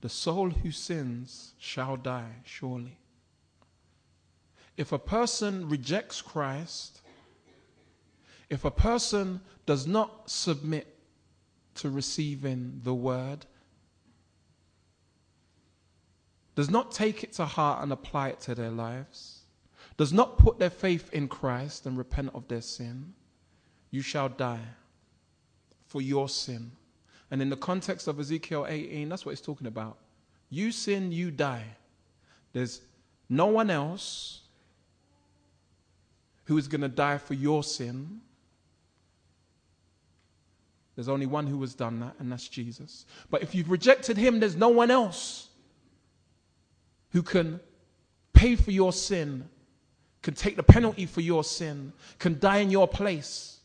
[0.00, 2.98] The soul who sins shall die, surely.
[4.76, 7.02] If a person rejects Christ,
[8.50, 10.98] if a person does not submit
[11.76, 13.46] to receiving the word,
[16.54, 19.40] does not take it to heart and apply it to their lives,
[19.96, 23.12] does not put their faith in Christ and repent of their sin,
[23.90, 24.64] you shall die
[25.86, 26.72] for your sin.
[27.30, 29.98] And in the context of Ezekiel 18, that's what it's talking about.
[30.50, 31.64] You sin, you die.
[32.52, 32.82] There's
[33.28, 34.40] no one else
[36.44, 38.20] who is going to die for your sin.
[40.94, 43.06] There's only one who has done that, and that's Jesus.
[43.30, 45.48] But if you've rejected him, there's no one else
[47.12, 47.60] who can
[48.32, 49.48] pay for your sin
[50.22, 53.58] can take the penalty for your sin, can die in your place.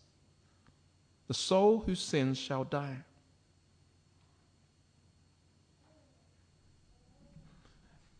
[1.27, 2.97] The soul who sins shall die.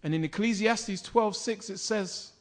[0.04, 2.32] And in Ecclesiastes 12:6 it says,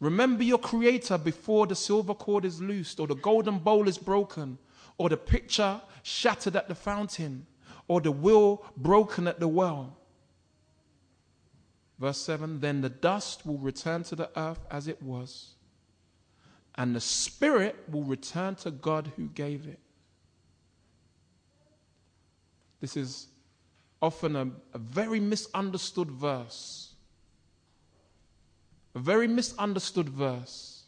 [0.00, 4.58] Remember your creator before the silver cord is loosed, or the golden bowl is broken,
[4.98, 7.46] or the pitcher shattered at the fountain,
[7.88, 9.96] or the will broken at the well.
[11.98, 15.54] Verse 7 Then the dust will return to the earth as it was,
[16.74, 19.78] and the spirit will return to God who gave it.
[22.80, 23.28] This is
[24.02, 26.92] often a, a very misunderstood verse.
[28.94, 30.84] A very misunderstood verse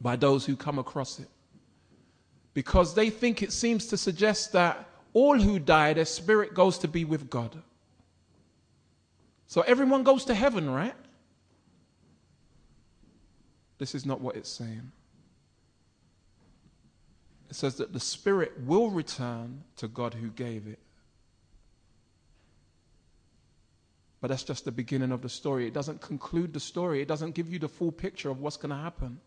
[0.00, 1.28] by those who come across it.
[2.52, 6.88] Because they think it seems to suggest that all who die, their spirit goes to
[6.88, 7.56] be with God.
[9.46, 10.94] So everyone goes to heaven, right?
[13.78, 14.92] This is not what it's saying.
[17.50, 20.80] It says that the Spirit will return to God who gave it.
[24.20, 25.66] But that's just the beginning of the story.
[25.66, 28.70] It doesn't conclude the story, it doesn't give you the full picture of what's going
[28.70, 29.20] to happen.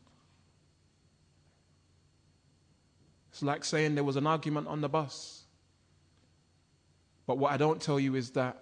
[3.31, 5.43] It's like saying there was an argument on the bus.
[7.27, 8.57] But what I don't tell you is that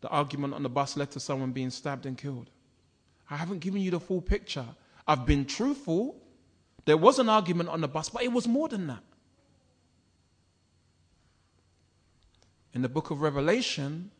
[0.00, 2.50] the argument on the bus led to someone being stabbed and killed.
[3.30, 4.64] I haven't given you the full picture.
[5.06, 6.16] I've been truthful.
[6.86, 9.02] There was an argument on the bus, but it was more than that.
[12.72, 14.10] In the book of Revelation,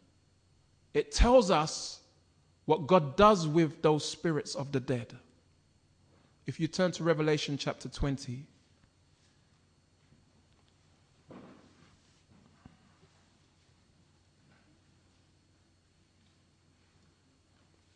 [0.92, 2.00] it tells us
[2.66, 5.14] what God does with those spirits of the dead.
[6.46, 8.46] If you turn to Revelation chapter 20,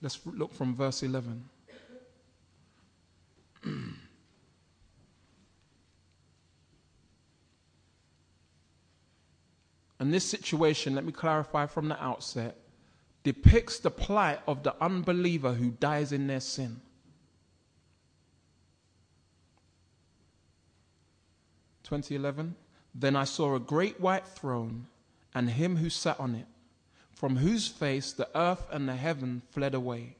[0.02, 1.48] Let's look from verse 11.
[10.00, 12.56] and this situation, let me clarify from the outset,
[13.22, 16.80] depicts the plight of the unbeliever who dies in their sin.
[21.84, 22.56] Twenty eleven.
[22.94, 24.86] Then I saw a great white throne
[25.34, 26.46] and him who sat on it
[27.22, 30.16] from whose face the earth and the heaven fled away,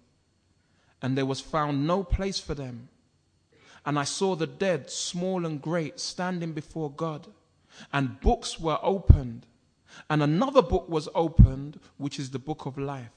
[1.03, 2.89] and there was found no place for them.
[3.85, 7.27] And I saw the dead, small and great, standing before God,
[7.93, 9.47] and books were opened,
[10.09, 13.11] and another book was opened, which is the book of life.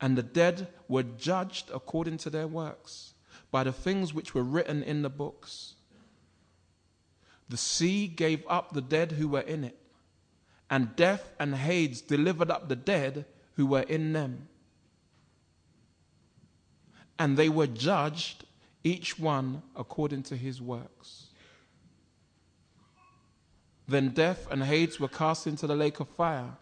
[0.00, 3.12] And the dead were judged according to their works,
[3.50, 5.74] by the things which were written in the books.
[7.46, 9.79] The sea gave up the dead who were in it
[10.70, 13.24] and death and Hades delivered up the dead
[13.56, 14.48] who were in them.
[17.18, 18.44] And they were judged,
[18.84, 21.26] each one according to his works.
[23.88, 26.56] Then death and Hades were cast into the lake of fire.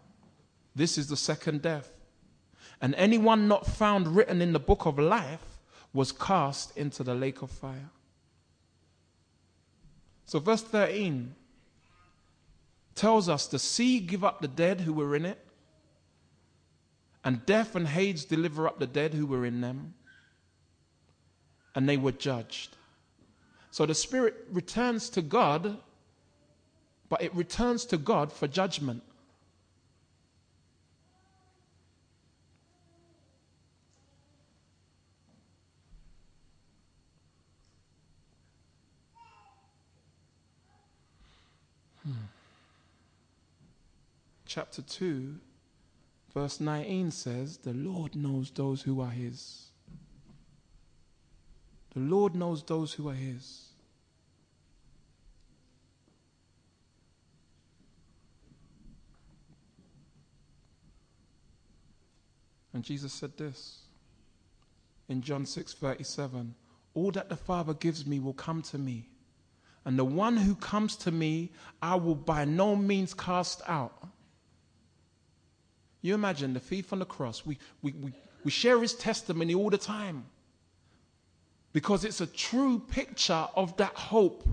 [0.75, 1.93] This is the second death.
[2.81, 5.59] And anyone not found written in the book of life
[5.93, 7.91] was cast into the lake of fire.
[10.25, 11.35] So, verse 13
[12.99, 15.39] tells us the sea give up the dead who were in it,
[17.25, 19.95] and death and Hades deliver up the dead who were in them,
[21.75, 22.77] and they were judged.
[23.71, 25.79] So the spirit returns to God,
[27.09, 29.03] but it returns to God for judgment.
[44.59, 45.37] Chapter 2,
[46.35, 49.69] verse 19 says, The Lord knows those who are His.
[51.95, 53.69] The Lord knows those who are His.
[62.75, 63.83] And Jesus said this
[65.09, 66.57] in John 6 37
[66.95, 69.09] All that the Father gives me will come to me,
[69.85, 74.09] and the one who comes to me I will by no means cast out.
[76.01, 77.45] You imagine the thief on the cross.
[77.45, 78.13] We, we, we,
[78.45, 80.25] we share his testimony all the time
[81.73, 84.47] because it's a true picture of that hope.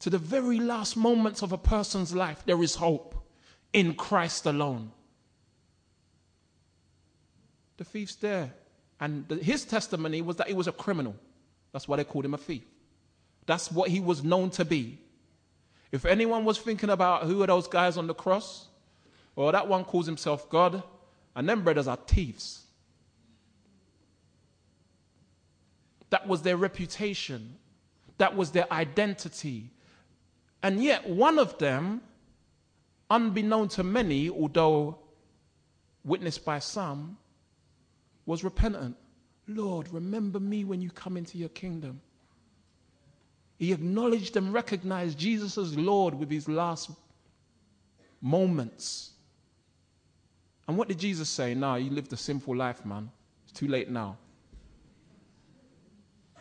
[0.00, 3.14] To the very last moments of a person's life, there is hope
[3.72, 4.92] in Christ alone.
[7.76, 8.52] The thief's there.
[9.00, 11.16] And the, his testimony was that he was a criminal.
[11.72, 12.62] That's why they called him a thief.
[13.46, 15.00] That's what he was known to be.
[15.90, 18.68] If anyone was thinking about who are those guys on the cross,
[19.36, 20.82] or that one calls himself God,
[21.34, 22.64] and them brothers are thieves.
[26.10, 27.56] That was their reputation,
[28.18, 29.70] that was their identity.
[30.62, 32.00] And yet, one of them,
[33.10, 34.98] unbeknown to many, although
[36.04, 37.16] witnessed by some,
[38.26, 38.96] was repentant.
[39.46, 42.00] Lord, remember me when you come into your kingdom.
[43.58, 46.90] He acknowledged and recognized Jesus as Lord with his last
[48.20, 49.13] moments.
[50.66, 51.54] And what did Jesus say?
[51.54, 53.10] No, you lived a sinful life, man.
[53.44, 54.16] It's too late now.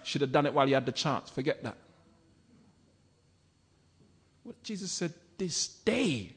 [0.04, 1.30] Should have done it while you had the chance.
[1.30, 1.78] Forget that.
[4.44, 6.34] What Jesus said, this day,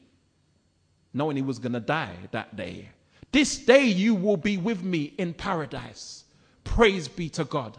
[1.13, 2.89] knowing he was going to die that day,
[3.31, 6.23] this day you will be with me in paradise.
[6.63, 7.77] Praise be to God.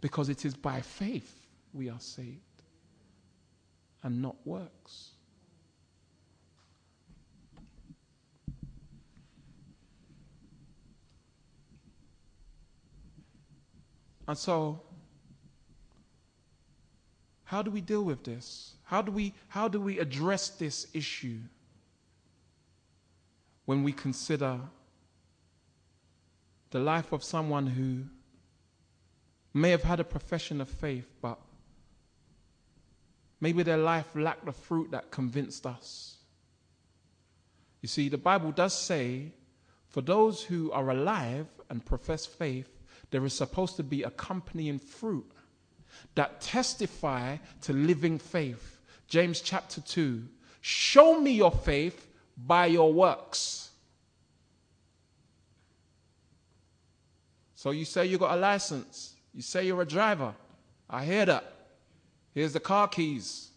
[0.00, 1.32] Because it is by faith
[1.72, 2.40] we are saved
[4.02, 5.10] and not works.
[14.28, 14.80] And so,
[17.44, 18.74] how do we deal with this?
[18.84, 21.38] How do we, how do we address this issue
[23.64, 24.60] when we consider
[26.70, 28.04] the life of someone who
[29.54, 31.38] may have had a profession of faith, but
[33.40, 36.16] maybe their life lacked the fruit that convinced us?
[37.80, 39.32] You see, the Bible does say
[39.88, 42.75] for those who are alive and profess faith,
[43.10, 45.26] there is supposed to be accompanying fruit
[46.14, 48.80] that testify to living faith.
[49.08, 50.22] James chapter 2
[50.60, 53.70] Show me your faith by your works.
[57.54, 60.34] So you say you got a license, you say you're a driver.
[60.90, 61.52] I hear that.
[62.34, 63.48] Here's the car keys.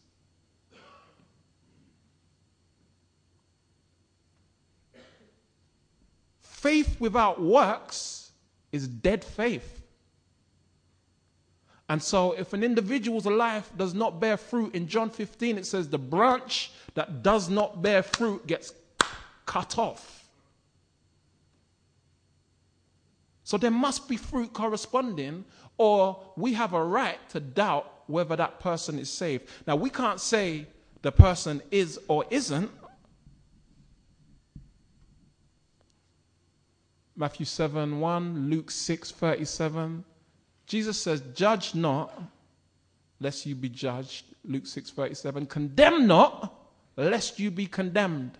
[6.41, 8.18] Faith without works
[8.71, 9.81] is dead faith.
[11.89, 15.89] And so, if an individual's life does not bear fruit, in John 15 it says,
[15.89, 18.73] the branch that does not bear fruit gets
[19.47, 20.27] cut off.
[23.43, 25.45] So, there must be fruit corresponding,
[25.79, 29.47] or we have a right to doubt whether that person is saved.
[29.65, 30.67] Now, we can't say
[31.01, 32.69] the person is or isn't
[37.19, 40.05] Matthew 7 1, Luke 6 37.
[40.65, 42.13] Jesus says, Judge not,
[43.19, 44.23] lest you be judged.
[44.45, 45.45] Luke 6 37.
[45.47, 46.55] Condemn not,
[46.95, 48.37] lest you be condemned.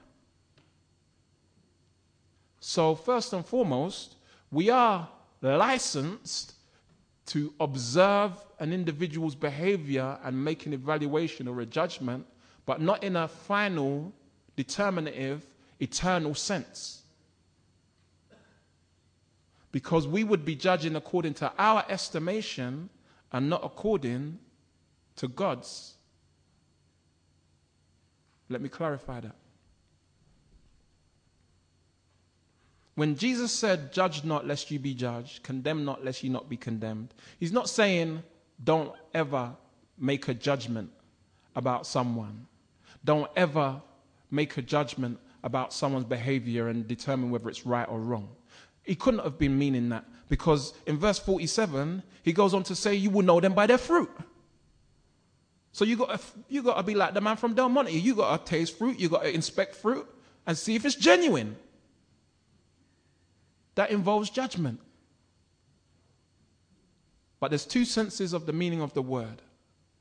[2.62, 4.16] So, first and foremost,
[4.50, 5.10] we are
[5.42, 6.54] licensed
[7.26, 12.26] to observe an individual's behavior and make an evaluation or a judgment,
[12.66, 14.14] but not in a final,
[14.56, 15.46] determinative,
[15.82, 16.99] eternal sense
[19.72, 22.90] because we would be judging according to our estimation
[23.32, 24.40] and not according
[25.18, 25.96] to God's.
[28.50, 29.36] Let me clarify that.
[32.96, 36.58] When Jesus said, Judge not lest you be judged, condemn not lest you not be
[36.58, 38.24] condemned, he's not saying,
[38.62, 39.56] Don't ever
[39.98, 40.92] make a judgment
[41.56, 42.48] about someone.
[43.06, 43.82] Don't ever
[44.32, 48.30] make a judgment about someone's behavior and determine whether it's right or wrong.
[48.84, 52.96] He couldn't have been meaning that because in verse 47, he goes on to say,
[52.96, 54.10] You will know them by their fruit.
[55.72, 57.92] So you got you got to be like the man from Del Monte.
[57.92, 59.00] You got to taste fruit.
[59.00, 60.08] You got to inspect fruit
[60.48, 61.56] and see if it's genuine.
[63.76, 64.82] That involves judgment.
[67.40, 69.42] But there's two senses of the meaning of the word,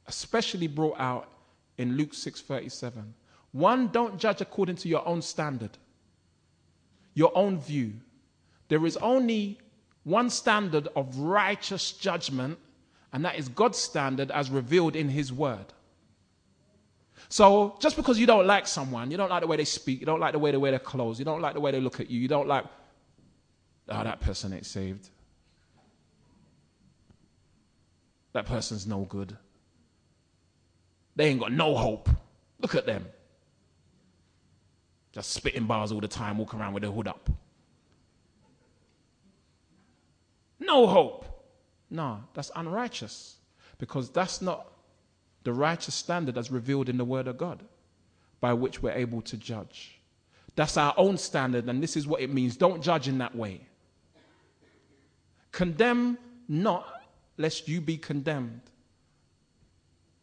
[0.07, 1.31] especially brought out
[1.77, 3.15] in Luke 6:37.
[3.53, 5.79] One, don't judge according to your own standard,
[7.15, 7.95] your own view.
[8.69, 9.59] There is only
[10.05, 12.59] one standard of righteous judgment,
[13.13, 15.67] and that is God's standard as revealed in His Word.
[17.29, 20.07] So just because you don't like someone, you don't like the way they speak, you
[20.07, 22.01] don't like the way they wear their clothes, you don't like the way they look
[22.01, 22.65] at you, you don't like,
[23.89, 25.11] oh, that person ain't saved.
[28.33, 29.37] That person's no good.
[31.17, 32.09] They ain't got no hope.
[32.61, 33.05] Look at them.
[35.13, 37.29] Just spitting bars all the time, walking around with their hood up.
[40.59, 41.25] No hope.
[41.91, 43.37] No, that's unrighteous
[43.79, 44.71] because that's not
[45.45, 47.63] the righteous standard as revealed in the Word of God
[48.41, 49.99] by which we're able to judge.
[50.55, 52.57] That's our own standard, and this is what it means.
[52.57, 53.61] Don't judge in that way.
[55.53, 56.87] Condemn not,
[57.37, 58.61] lest you be condemned.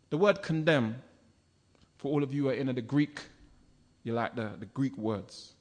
[0.09, 1.01] The word condemn,
[1.97, 3.21] for all of you who are in the Greek,
[4.03, 5.53] you like the, the Greek words.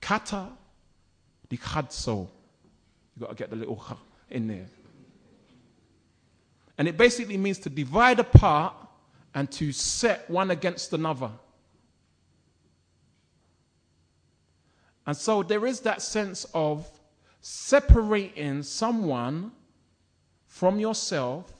[0.00, 0.48] Kata
[1.50, 2.28] dikadso.
[3.16, 3.82] You've got to get the little
[4.30, 4.66] in there.
[6.78, 8.74] And it basically means to divide apart
[9.34, 11.30] and to set one against another.
[15.06, 16.86] And so there is that sense of
[17.40, 19.52] separating someone
[20.46, 21.52] from yourself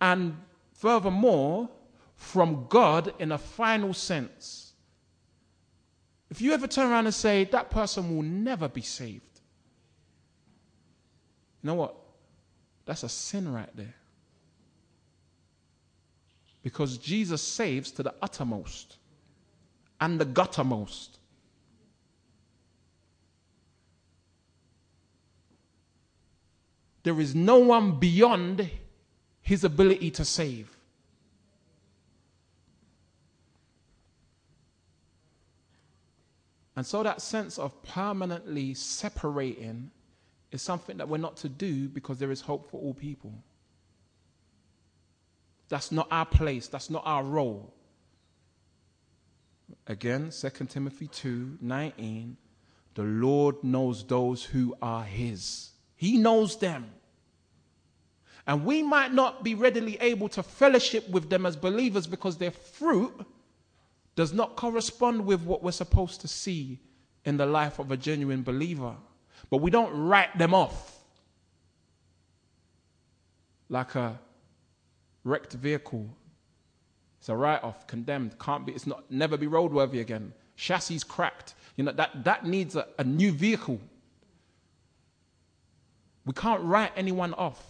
[0.00, 0.36] and
[0.72, 1.68] furthermore
[2.16, 4.72] from God in a final sense.
[6.30, 9.31] If you ever turn around and say, that person will never be saved,
[11.62, 11.94] you know what?
[12.84, 13.94] That's a sin right there.
[16.62, 18.96] Because Jesus saves to the uttermost
[20.00, 21.18] and the guttermost.
[27.04, 28.68] There is no one beyond
[29.40, 30.76] his ability to save.
[36.74, 39.90] And so that sense of permanently separating
[40.52, 43.32] is something that we're not to do because there is hope for all people.
[45.68, 47.72] That's not our place, that's not our role.
[49.86, 52.36] Again, 2 Timothy 2 19.
[52.94, 56.90] The Lord knows those who are His, He knows them.
[58.46, 62.50] And we might not be readily able to fellowship with them as believers because their
[62.50, 63.14] fruit
[64.16, 66.80] does not correspond with what we're supposed to see
[67.24, 68.96] in the life of a genuine believer.
[69.50, 70.98] But we don't write them off
[73.68, 74.18] like a
[75.24, 76.08] wrecked vehicle.
[77.18, 80.32] It's a write off, condemned, can't be, it's not, never be roadworthy again.
[80.56, 81.54] Chassis cracked.
[81.76, 83.80] You know, that, that needs a, a new vehicle.
[86.26, 87.64] We can't write anyone off.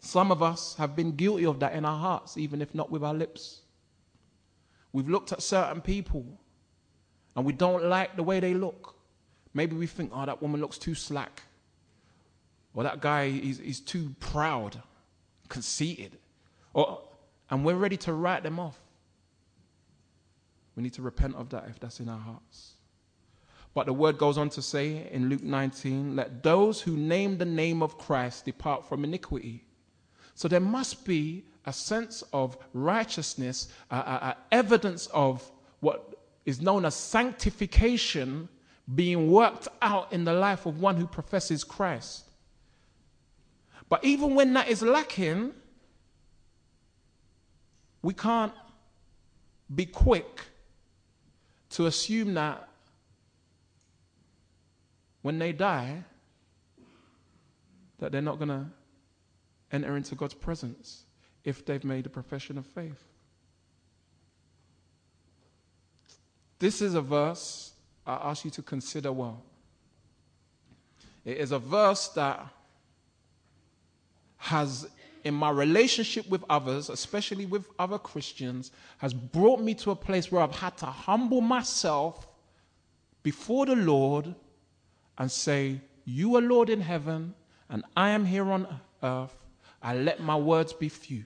[0.00, 3.04] Some of us have been guilty of that in our hearts, even if not with
[3.04, 3.60] our lips.
[4.92, 6.24] We've looked at certain people
[7.38, 8.96] and we don't like the way they look.
[9.54, 11.44] Maybe we think, oh, that woman looks too slack.
[12.74, 14.82] Or that guy, is, he's too proud,
[15.48, 16.18] conceited.
[16.74, 17.00] Or,
[17.48, 18.80] and we're ready to write them off.
[20.74, 22.72] We need to repent of that if that's in our hearts.
[23.72, 27.44] But the word goes on to say in Luke 19, let those who name the
[27.44, 29.64] name of Christ depart from iniquity.
[30.34, 36.17] So there must be a sense of righteousness, uh, evidence of what
[36.48, 38.48] is known as sanctification
[38.94, 42.24] being worked out in the life of one who professes Christ.
[43.90, 45.52] But even when that is lacking,
[48.00, 48.54] we can't
[49.74, 50.40] be quick
[51.68, 52.66] to assume that
[55.20, 56.02] when they die,
[57.98, 58.64] that they're not going to
[59.70, 61.04] enter into God's presence
[61.44, 63.07] if they've made a profession of faith.
[66.58, 67.72] This is a verse
[68.06, 69.42] I ask you to consider well.
[71.24, 72.46] It is a verse that
[74.38, 74.88] has,
[75.24, 80.32] in my relationship with others, especially with other Christians, has brought me to a place
[80.32, 82.26] where I've had to humble myself
[83.22, 84.34] before the Lord
[85.18, 87.34] and say, You are Lord in heaven,
[87.68, 89.36] and I am here on earth.
[89.82, 91.24] I let my words be few.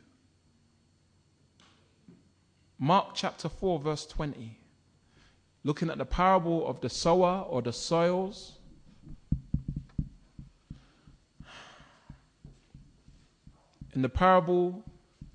[2.78, 4.58] Mark chapter 4, verse 20.
[5.64, 8.58] Looking at the parable of the sower or the soils.
[13.94, 14.82] In the parable,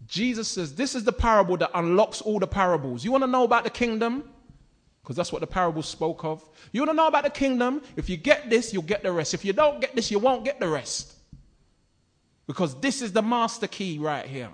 [0.07, 3.05] Jesus says, This is the parable that unlocks all the parables.
[3.05, 4.29] You want to know about the kingdom?
[5.01, 6.43] Because that's what the parable spoke of.
[6.73, 7.81] You want to know about the kingdom?
[7.95, 9.33] If you get this, you'll get the rest.
[9.33, 11.13] If you don't get this, you won't get the rest.
[12.45, 14.49] Because this is the master key right here.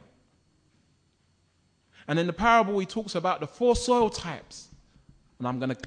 [2.08, 4.68] And in the parable, he talks about the four soil types.
[5.40, 5.78] And I'm going to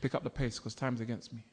[0.00, 1.44] pick up the pace because time's against me.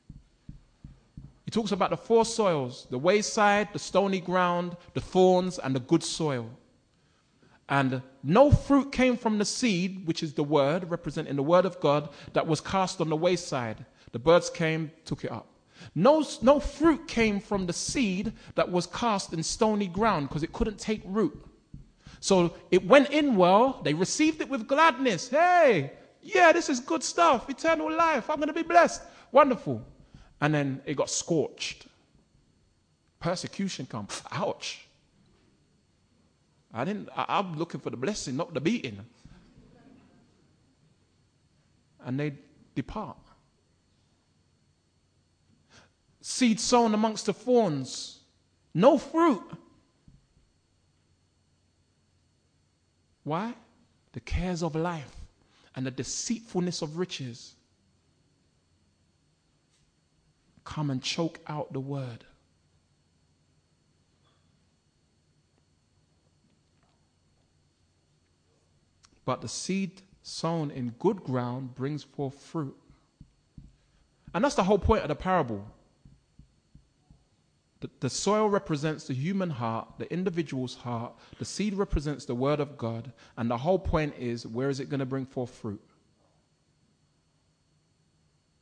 [1.46, 5.80] He talks about the four soils the wayside, the stony ground, the thorns, and the
[5.80, 6.50] good soil.
[7.70, 11.80] And no fruit came from the seed, which is the word, representing the word of
[11.80, 13.86] God, that was cast on the wayside.
[14.12, 15.48] The birds came, took it up.
[15.94, 20.54] No, no fruit came from the seed that was cast in stony ground because it
[20.54, 21.44] couldn't take root.
[22.20, 23.82] So it went in well.
[23.84, 25.30] They received it with gladness.
[25.30, 25.92] Hey,
[26.26, 27.50] yeah, this is good stuff.
[27.50, 28.30] Eternal life.
[28.30, 29.04] I'm going to be blessed.
[29.32, 29.86] Wonderful.
[30.42, 31.86] And then it got scorched.
[33.20, 34.08] Persecution come.
[34.32, 34.88] Ouch.
[36.74, 39.00] I didn't, I, I'm looking for the blessing, not the beating.
[42.04, 42.34] And they
[42.74, 43.18] depart
[46.26, 48.20] seed sown amongst the thorns,
[48.74, 49.44] no fruit.
[53.24, 53.54] Why?
[54.14, 55.25] The cares of life
[55.76, 57.56] and the deceitfulness of riches
[60.64, 62.26] come and choke out the word.
[69.26, 72.76] But the seed sown in good ground brings forth fruit.
[74.34, 75.66] And that's the whole point of the parable.
[77.86, 81.14] The, the soil represents the human heart, the individual's heart.
[81.38, 83.12] The seed represents the word of God.
[83.38, 85.80] And the whole point is where is it going to bring forth fruit?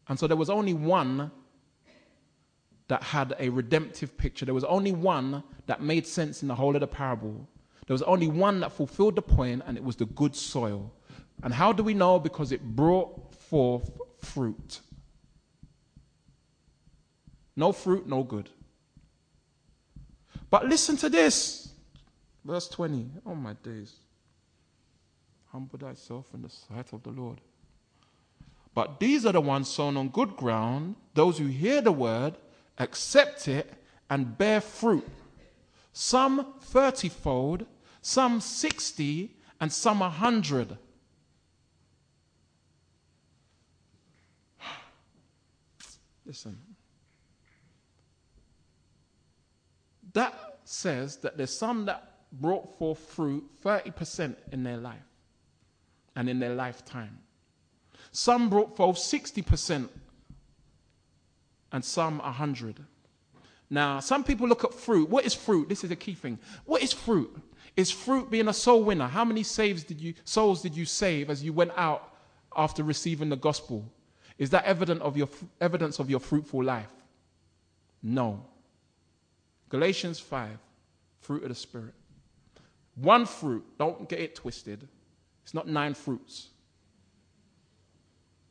[0.10, 1.32] And so there was only one
[2.90, 4.44] that had a redemptive picture.
[4.44, 7.48] There was only one that made sense in the whole of the parable.
[7.88, 10.92] There was only one that fulfilled the point, and it was the good soil.
[11.44, 12.20] And how do we know?
[12.20, 14.82] Because it brought forth fruit.
[17.56, 18.50] No fruit, no good.
[20.54, 21.70] But listen to this.
[22.46, 23.10] Verse 20.
[23.26, 23.96] Oh, my days.
[25.52, 27.42] Humble thyself in the sight of the Lord.
[28.76, 32.36] But these are the ones sown on good ground, those who hear the word,
[32.78, 33.74] accept it,
[34.12, 35.10] and bear fruit.
[35.92, 37.66] Some thirtyfold,
[38.04, 40.78] some sixty, and some a hundred.
[46.28, 46.60] Listen,
[50.14, 50.34] that
[50.64, 55.04] says that there's some that brought forth fruit 30% in their life.
[56.16, 57.20] and in their lifetime.
[58.12, 59.90] Some brought forth 60%
[61.72, 62.80] and some 100.
[63.70, 65.10] Now, some people look at fruit.
[65.10, 65.70] What is fruit?
[65.70, 66.38] This is a key thing.
[66.66, 67.36] What is fruit?
[67.76, 69.08] Is fruit being a soul winner?
[69.08, 72.14] How many saves did you, souls did you save as you went out
[72.56, 73.92] after receiving the gospel?
[74.38, 76.94] Is that evident of your, evidence of your fruitful life?
[78.04, 78.46] No.
[79.74, 80.60] Galatians 5,
[81.20, 81.96] fruit of the Spirit.
[82.94, 84.88] One fruit, don't get it twisted.
[85.42, 86.50] It's not nine fruits.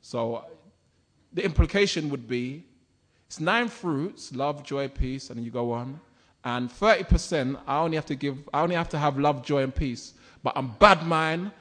[0.00, 0.44] So
[1.32, 2.64] the implication would be
[3.28, 6.00] it's nine fruits love, joy, peace, and you go on.
[6.42, 9.72] And 30%, I only have to give, I only have to have love, joy, and
[9.72, 10.14] peace.
[10.42, 11.52] But I'm bad mind,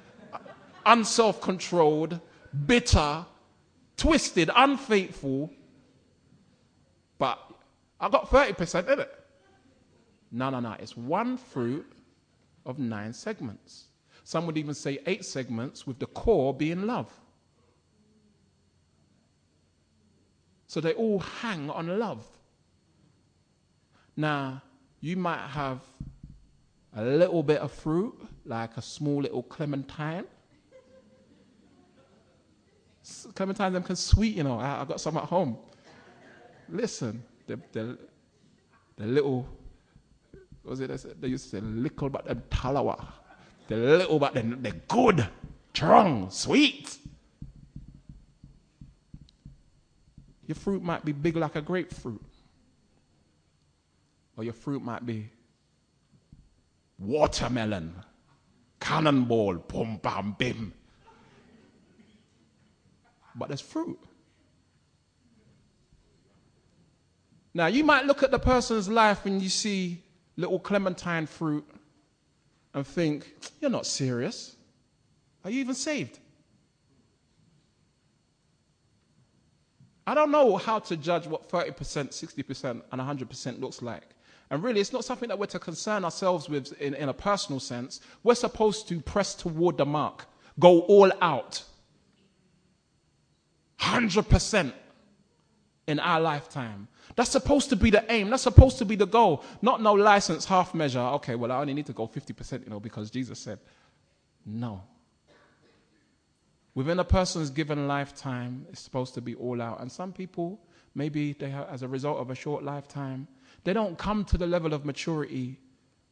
[0.88, 2.20] unself controlled,
[2.66, 3.28] bitter,
[3.95, 5.51] twisted, unfaithful.
[7.20, 7.38] But
[7.99, 9.20] I got 30% in it.
[10.32, 10.76] No, no, no.
[10.80, 11.92] It's one fruit
[12.66, 13.88] of nine segments.
[14.24, 17.12] Some would even say eight segments, with the core being love.
[20.68, 22.26] So they all hang on love.
[24.16, 24.62] Now,
[25.02, 25.82] you might have
[26.96, 28.16] a little bit of fruit,
[28.46, 30.26] like a small little clementine.
[33.04, 34.60] Clementines them can sweet, you know.
[34.60, 35.58] I, I got some at home.
[36.70, 37.98] Listen, the, the,
[38.96, 39.50] the little,
[40.64, 41.22] was it?
[41.22, 43.05] They used to say little but them talawa.
[43.68, 45.28] The little but them, they're good,
[45.74, 46.97] strong, sweet.
[50.45, 52.22] Your fruit might be big like a grapefruit.
[54.38, 55.30] Or your fruit might be
[56.99, 57.93] watermelon,
[58.80, 60.74] cannonball, boom, bam, bim.
[63.36, 63.99] But there's fruit.
[67.53, 70.03] Now, you might look at the person's life and you see
[70.42, 71.66] little clementine fruit
[72.74, 74.56] and think, you're not serious.
[75.44, 76.20] Are you even saved?
[80.06, 84.04] I don't know how to judge what 30%, 60%, and 100% looks like.
[84.50, 87.60] And really, it's not something that we're to concern ourselves with in, in a personal
[87.60, 88.02] sense.
[88.24, 90.26] We're supposed to press toward the mark,
[90.60, 91.64] go all out.
[93.80, 94.74] 100%
[95.88, 96.88] in our lifetime.
[97.16, 98.30] That's supposed to be the aim.
[98.30, 99.43] That's supposed to be the goal.
[99.62, 100.99] Not no license, half measure.
[100.99, 103.59] Okay, well, I only need to go 50%, you know, because Jesus said.
[104.45, 104.84] No.
[106.74, 109.82] Within a person's given lifetime, it's supposed to be all out.
[109.82, 110.59] And some people,
[110.95, 113.28] maybe they have, as a result of a short lifetime,
[113.64, 115.59] they don't come to the level of maturity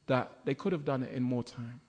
[0.08, 1.80] that they could have done it in more time.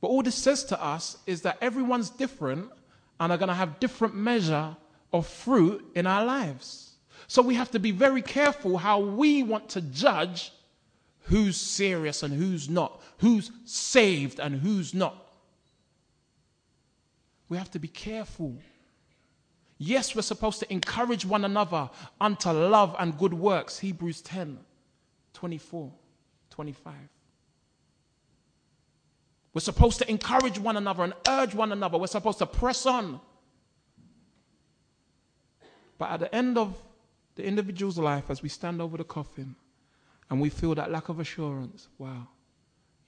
[0.00, 2.70] But all this says to us is that everyone's different
[3.20, 4.76] and are going to have different measure
[5.12, 6.94] of fruit in our lives.
[7.26, 10.52] So we have to be very careful how we want to judge
[11.24, 15.28] who's serious and who's not, who's saved and who's not.
[17.48, 18.56] We have to be careful.
[19.78, 21.88] Yes, we're supposed to encourage one another
[22.20, 23.78] unto love and good works.
[23.78, 24.58] Hebrews 10
[25.32, 25.90] 24,
[26.50, 26.94] 25.
[29.54, 31.98] We're supposed to encourage one another and urge one another.
[31.98, 33.20] We're supposed to press on.
[36.00, 36.76] But at the end of
[37.34, 39.54] the individual's life, as we stand over the coffin
[40.30, 42.26] and we feel that lack of assurance, wow,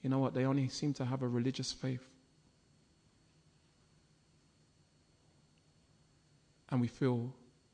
[0.03, 0.33] you know what?
[0.33, 2.07] They only seem to have a religious faith.
[6.73, 7.31] and we feel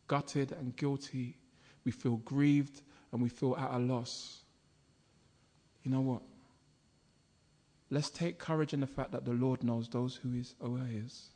[0.08, 1.38] gutted and guilty.
[1.86, 2.82] We feel grieved
[3.14, 4.42] and we feel at a loss.
[5.84, 6.22] You know what?
[7.90, 11.30] Let's take courage in the fact that the Lord knows those who is aware is.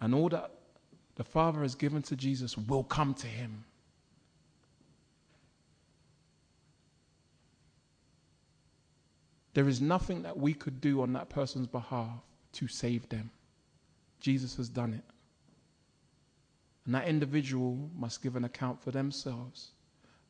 [0.00, 0.50] And all that
[1.20, 3.62] the Father has given to Jesus will come to him.
[9.52, 13.30] There is nothing that we could do on that person's behalf to save them.
[14.20, 15.04] Jesus has done it.
[16.86, 19.72] And that individual must give an account for themselves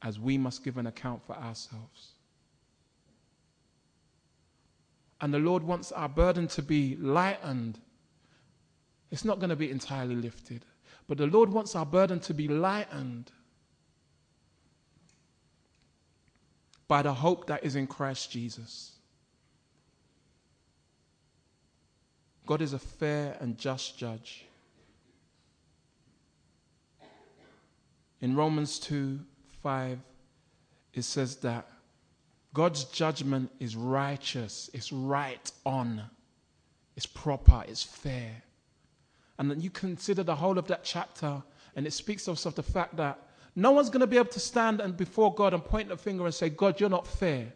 [0.03, 2.15] as we must give an account for ourselves.
[5.21, 7.79] And the Lord wants our burden to be lightened.
[9.13, 10.65] It's not going to be entirely lifted,
[11.11, 13.33] but the Lord wants our burden to be lightened
[16.87, 18.93] by the hope that is in Christ Jesus.
[22.47, 24.45] God is a fair and just judge.
[28.21, 29.19] In Romans 2
[29.65, 29.99] 5,
[30.95, 31.67] it says that
[32.55, 36.05] God's judgment is righteous, it's right on,
[36.95, 38.45] it's proper, it's fair.
[39.41, 41.43] And then you consider the whole of that chapter,
[41.75, 43.19] and it speaks of, the fact that
[43.57, 46.27] no one's going to be able to stand and before God and point the finger
[46.27, 47.51] and say, God, you're not fair.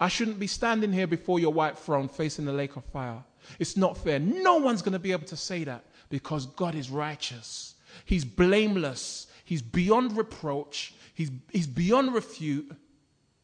[0.00, 3.22] I shouldn't be standing here before your white throne facing the lake of fire.
[3.58, 4.18] It's not fair.
[4.18, 7.74] No one's going to be able to say that because God is righteous.
[8.06, 9.26] He's blameless.
[9.44, 10.94] He's beyond reproach.
[11.12, 12.74] He's, he's beyond refute.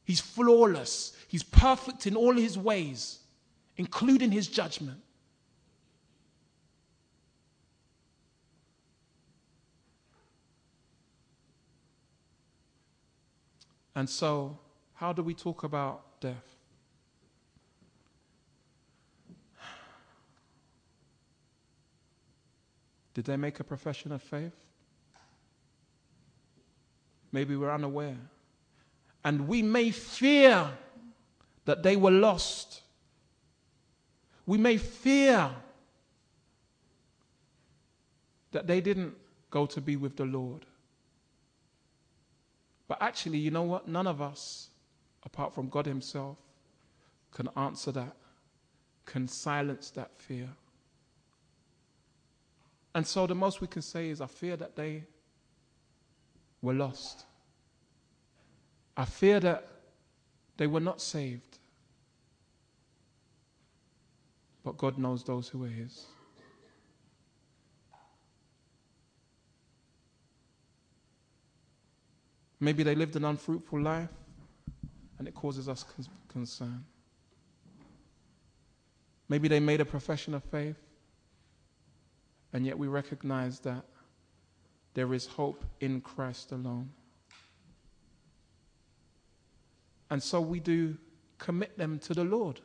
[0.04, 1.14] He's flawless.
[1.28, 3.18] He's perfect in all his ways,
[3.76, 5.00] including his judgment.
[13.94, 14.58] And so,
[14.94, 16.56] how do we talk about death?
[23.14, 24.54] Did they make a profession of faith?
[27.32, 28.16] Maybe we're unaware.
[29.24, 30.70] And we may fear
[31.64, 32.82] that they were lost.
[34.46, 35.50] We may fear
[38.52, 39.14] that they didn't
[39.50, 40.64] go to be with the Lord.
[42.90, 43.86] But actually, you know what?
[43.86, 44.68] None of us,
[45.22, 46.36] apart from God Himself,
[47.30, 48.16] can answer that,
[49.06, 50.48] can silence that fear.
[52.92, 55.04] And so the most we can say is, I fear that they
[56.60, 57.26] were lost.
[58.96, 59.68] I fear that
[60.56, 61.60] they were not saved.
[64.64, 66.06] But God knows those who are His.
[72.60, 74.10] Maybe they lived an unfruitful life
[75.18, 75.84] and it causes us
[76.28, 76.84] concern.
[79.28, 80.76] Maybe they made a profession of faith
[82.52, 83.84] and yet we recognize that
[84.94, 86.90] there is hope in Christ alone.
[90.10, 90.96] And so we do
[91.38, 92.60] commit them to the Lord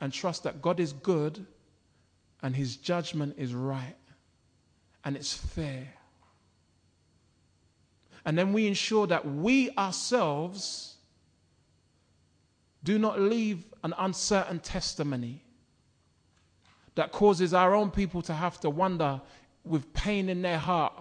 [0.00, 1.46] and trust that God is good
[2.42, 3.96] and his judgment is right
[5.04, 5.86] and it's fair.
[8.24, 10.96] And then we ensure that we ourselves
[12.84, 15.44] do not leave an uncertain testimony
[16.94, 19.20] that causes our own people to have to wonder
[19.64, 20.92] with pain in their heart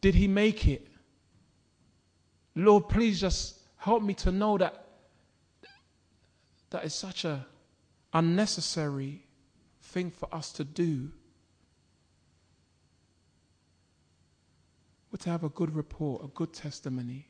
[0.00, 0.86] did he make it?
[2.54, 4.86] Lord, please just help me to know that
[6.70, 7.44] that is such a
[8.12, 9.24] unnecessary
[9.82, 11.10] thing for us to do.
[15.20, 17.26] To have a good report, a good testimony.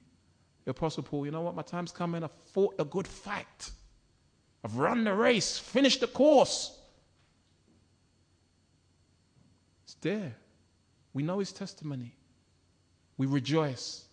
[0.65, 1.55] The Apostle Paul, you know what?
[1.55, 2.25] My time's coming.
[2.25, 3.71] I've fought a good fight.
[4.65, 6.77] I've run the race, finished the course.
[9.85, 10.35] It's there.
[11.15, 12.17] We know his testimony.
[13.17, 14.05] We rejoice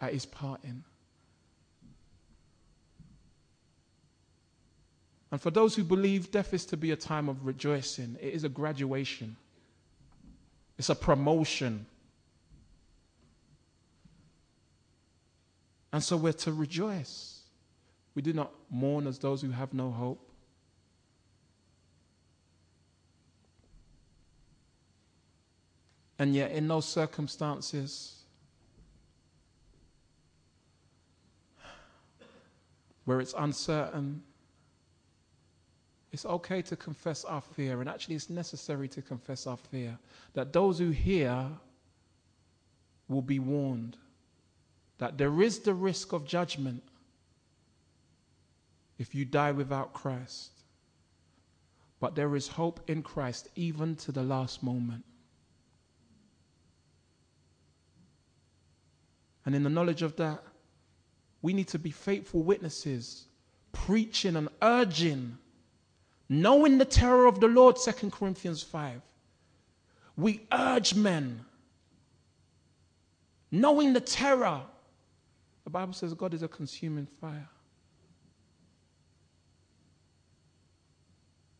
[0.00, 0.84] at his parting.
[5.32, 8.44] And for those who believe death is to be a time of rejoicing, it is
[8.44, 9.36] a graduation,
[10.78, 11.86] it's a promotion.
[15.96, 17.40] And so we're to rejoice.
[18.14, 20.28] We do not mourn as those who have no hope.
[26.18, 28.24] And yet, in those circumstances
[33.06, 34.22] where it's uncertain,
[36.12, 37.80] it's okay to confess our fear.
[37.80, 39.98] And actually, it's necessary to confess our fear.
[40.34, 41.48] That those who hear
[43.08, 43.96] will be warned
[44.98, 46.82] that there is the risk of judgment
[48.98, 50.50] if you die without Christ.
[52.00, 55.04] But there is hope in Christ even to the last moment.
[59.44, 60.42] And in the knowledge of that,
[61.40, 63.26] we need to be faithful witnesses,
[63.72, 65.38] preaching and urging,
[66.28, 69.00] knowing the terror of the Lord, 2 Corinthians 5.
[70.16, 71.44] We urge men,
[73.50, 74.62] knowing the terror.
[75.66, 77.48] The Bible says God is a consuming fire.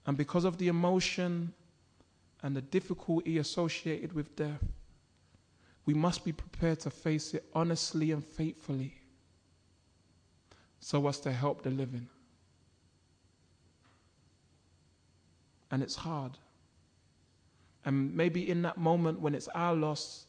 [0.07, 1.53] And because of the emotion
[2.41, 4.63] and the difficulty associated with death,
[5.87, 8.95] we must be prepared to face it honestly and faithfully
[10.79, 12.07] so as to help the living.
[15.73, 16.39] And it's hard.
[17.85, 20.27] And maybe in that moment when it's our loss,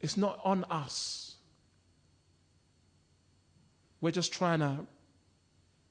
[0.00, 1.27] it's not on us.
[4.00, 4.86] We're just trying to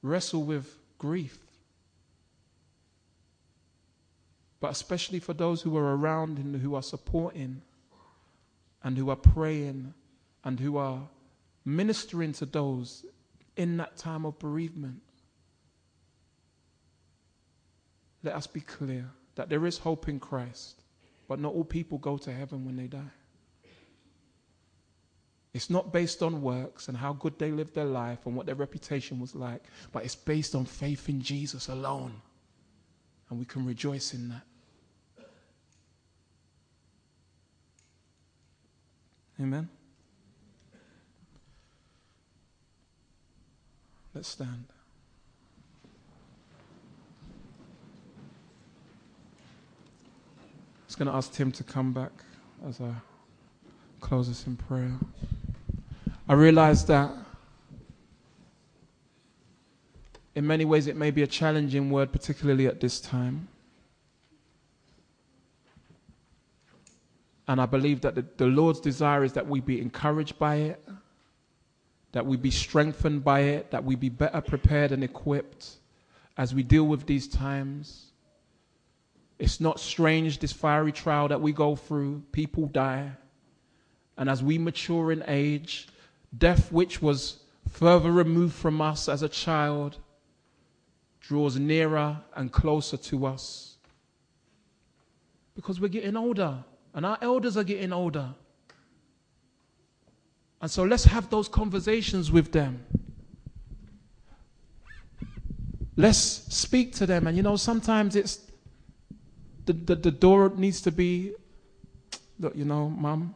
[0.02, 1.38] wrestle with grief.
[4.60, 7.62] But especially for those who are around and who are supporting
[8.82, 9.94] and who are praying
[10.44, 11.08] and who are
[11.64, 13.04] ministering to those
[13.56, 15.02] in that time of bereavement.
[18.22, 20.82] Let us be clear that there is hope in Christ,
[21.28, 23.12] but not all people go to heaven when they die.
[25.54, 28.54] It's not based on works and how good they lived their life and what their
[28.54, 32.20] reputation was like, but it's based on faith in Jesus alone.
[33.30, 34.42] And we can rejoice in that.
[39.40, 39.68] Amen.
[44.14, 44.64] Let's stand.
[50.48, 52.10] I was going to ask Tim to come back
[52.66, 52.92] as I
[54.00, 54.98] close us in prayer.
[56.28, 57.10] I realize that
[60.34, 63.48] in many ways it may be a challenging word, particularly at this time.
[67.48, 70.86] And I believe that the, the, Lord's desire is that we be encouraged by it,
[72.12, 75.76] that we be strengthened by it, that we be better prepared and equipped
[76.36, 78.12] as we deal with these times.
[79.38, 82.22] It's not strange, this fiery trial that we go through.
[82.32, 83.12] People die.
[84.18, 85.88] And as we mature in age,
[86.36, 89.98] death, which was further removed from us as a child,
[91.20, 93.76] draws nearer and closer to us.
[95.54, 96.64] Because we're getting older,
[96.94, 98.34] and our elders are getting older.
[100.60, 102.84] And so let's have those conversations with them.
[105.96, 107.26] Let's speak to them.
[107.26, 108.40] And you know, sometimes it's
[109.66, 111.34] the, the, the door needs to be,
[112.38, 113.34] look, you know, mom,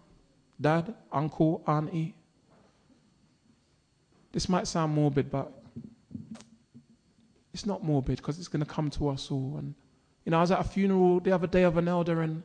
[0.60, 2.14] dad, uncle, auntie.
[4.32, 5.52] This might sound morbid, but
[7.52, 9.56] it's not morbid because it's going to come to us all.
[9.58, 9.74] And,
[10.24, 12.42] you know, I was at a funeral the other day of an elder and,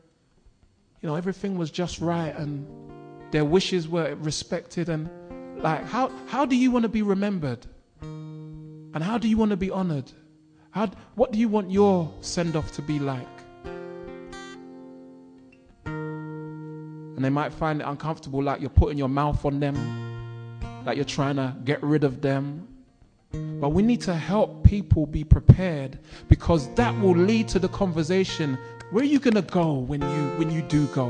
[1.01, 2.67] you know, everything was just right and
[3.31, 4.89] their wishes were respected.
[4.89, 5.09] And,
[5.61, 7.65] like, how, how do you want to be remembered?
[8.01, 10.11] And how do you want to be honored?
[10.71, 13.27] How, what do you want your send off to be like?
[15.85, 19.75] And they might find it uncomfortable, like you're putting your mouth on them,
[20.88, 22.65] like you're trying to get rid of them.
[23.33, 28.57] But we need to help people be prepared because that will lead to the conversation.
[28.91, 31.09] Where are you going to go when you when you do go?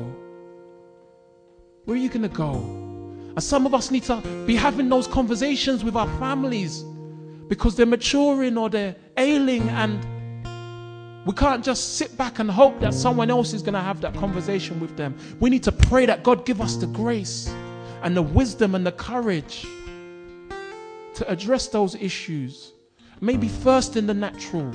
[1.85, 2.53] Where are you going to go?
[2.55, 4.17] And some of us need to
[4.47, 6.83] be having those conversations with our families
[7.47, 10.03] because they're maturing or they're ailing and
[11.27, 14.15] we can't just sit back and hope that someone else is going to have that
[14.15, 15.15] conversation with them.
[15.39, 17.53] We need to pray that God give us the grace
[18.03, 19.65] and the wisdom and the courage
[21.15, 22.73] to address those issues.
[23.21, 24.71] Maybe first in the natural,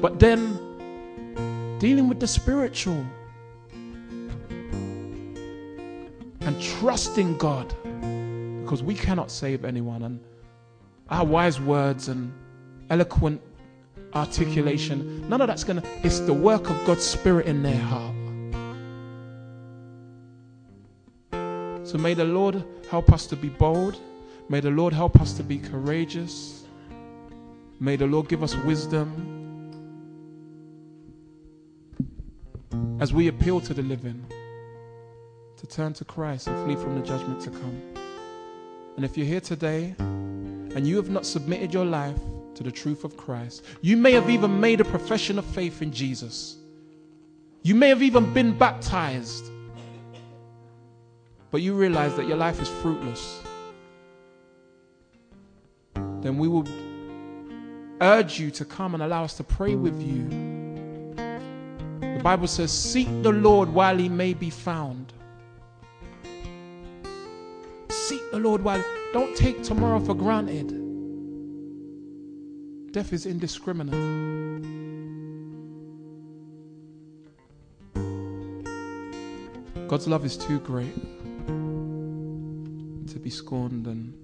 [0.00, 3.04] but then dealing with the spiritual.
[6.40, 7.74] And trusting God
[8.62, 10.02] because we cannot save anyone.
[10.02, 10.20] And
[11.10, 12.32] our wise words and
[12.90, 13.40] eloquent
[14.14, 15.28] articulation.
[15.28, 18.11] None of that's going to, it's the work of God's Spirit in their heart.
[21.92, 24.00] So may the Lord help us to be bold.
[24.48, 26.64] May the Lord help us to be courageous.
[27.80, 29.10] May the Lord give us wisdom
[32.98, 34.24] as we appeal to the living
[35.58, 37.82] to turn to Christ and flee from the judgment to come.
[38.96, 42.18] And if you're here today and you have not submitted your life
[42.54, 43.66] to the truth of Christ.
[43.82, 46.56] You may have even made a profession of faith in Jesus.
[47.62, 49.51] You may have even been baptized.
[51.52, 53.42] But you realize that your life is fruitless.
[55.94, 56.66] Then we will
[58.00, 60.24] urge you to come and allow us to pray with you.
[62.00, 65.12] The Bible says, Seek the Lord while he may be found.
[67.90, 68.82] Seek the Lord while.
[69.12, 70.68] Don't take tomorrow for granted.
[72.92, 73.92] Death is indiscriminate.
[79.86, 81.11] God's love is too great
[83.12, 84.14] to be scorned and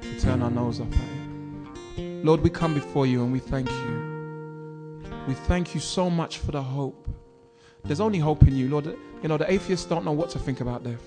[0.00, 2.24] to turn our nose up at it.
[2.24, 5.02] Lord, we come before you and we thank you.
[5.28, 7.08] We thank you so much for the hope.
[7.84, 8.86] There's only hope in you, Lord.
[8.86, 11.02] You know, the atheists don't know what to think about death.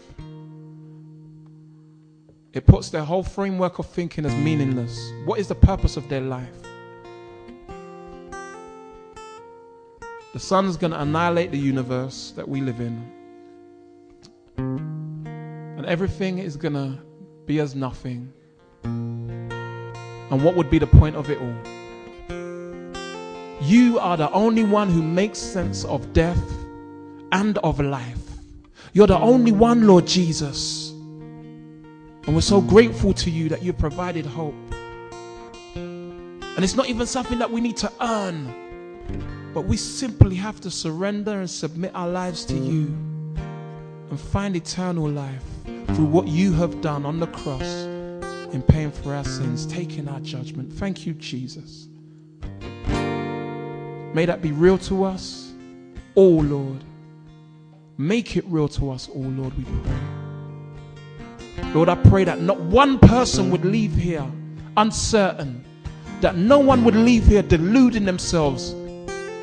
[2.54, 4.98] It puts their whole framework of thinking as meaningless.
[5.26, 6.56] What is the purpose of their life?
[10.32, 13.12] The sun's going to annihilate the universe that we live in.
[15.86, 16.98] And everything is going to
[17.46, 18.34] be as nothing.
[18.84, 21.54] And what would be the point of it all?
[23.62, 26.42] You are the only one who makes sense of death
[27.32, 28.18] and of life.
[28.94, 30.90] You're the only one, Lord Jesus.
[30.90, 34.56] And we're so grateful to you that you've provided hope.
[35.76, 39.52] And it's not even something that we need to earn.
[39.54, 42.86] But we simply have to surrender and submit our lives to you
[44.10, 45.44] and find eternal life.
[45.88, 47.86] Through what you have done on the cross
[48.54, 50.72] in paying for our sins, taking our judgment.
[50.74, 51.88] Thank you, Jesus.
[54.14, 55.52] May that be real to us,
[56.16, 56.84] oh Lord.
[57.98, 60.00] Make it real to us, oh Lord, we pray.
[61.74, 64.26] Lord, I pray that not one person would leave here
[64.78, 65.64] uncertain,
[66.22, 68.74] that no one would leave here deluding themselves,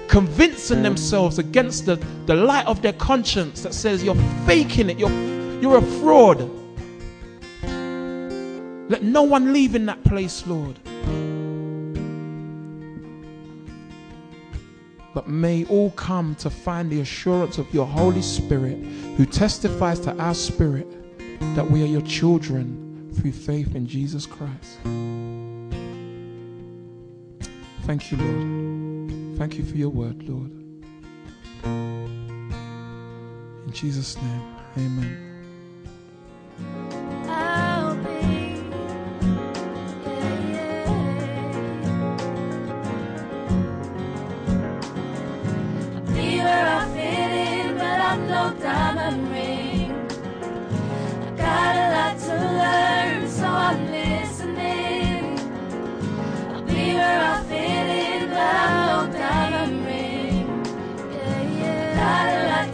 [0.09, 1.97] convincing themselves against the,
[2.27, 4.14] the light of their conscience that says you're
[4.47, 5.10] faking it, you're,
[5.62, 6.40] you're a fraud.
[8.90, 10.76] Let no one leave in that place, Lord.
[15.14, 18.76] But may all come to find the assurance of your Holy Spirit
[19.16, 20.89] who testifies to our spirit
[21.55, 24.80] that we are your children through faith in Jesus Christ.
[27.86, 29.39] Thank you, Lord.
[29.39, 30.51] Thank you for your word, Lord.
[33.64, 35.31] In Jesus' name, amen.
[48.16, 49.90] got no diamond ring.
[51.22, 55.39] I got a lot to learn, so I'm listening.
[56.52, 60.47] I'll be where I fit in, but I'm no diamond ring.
[61.10, 61.94] Yeah, yeah.
[62.01, 62.72] Got a lot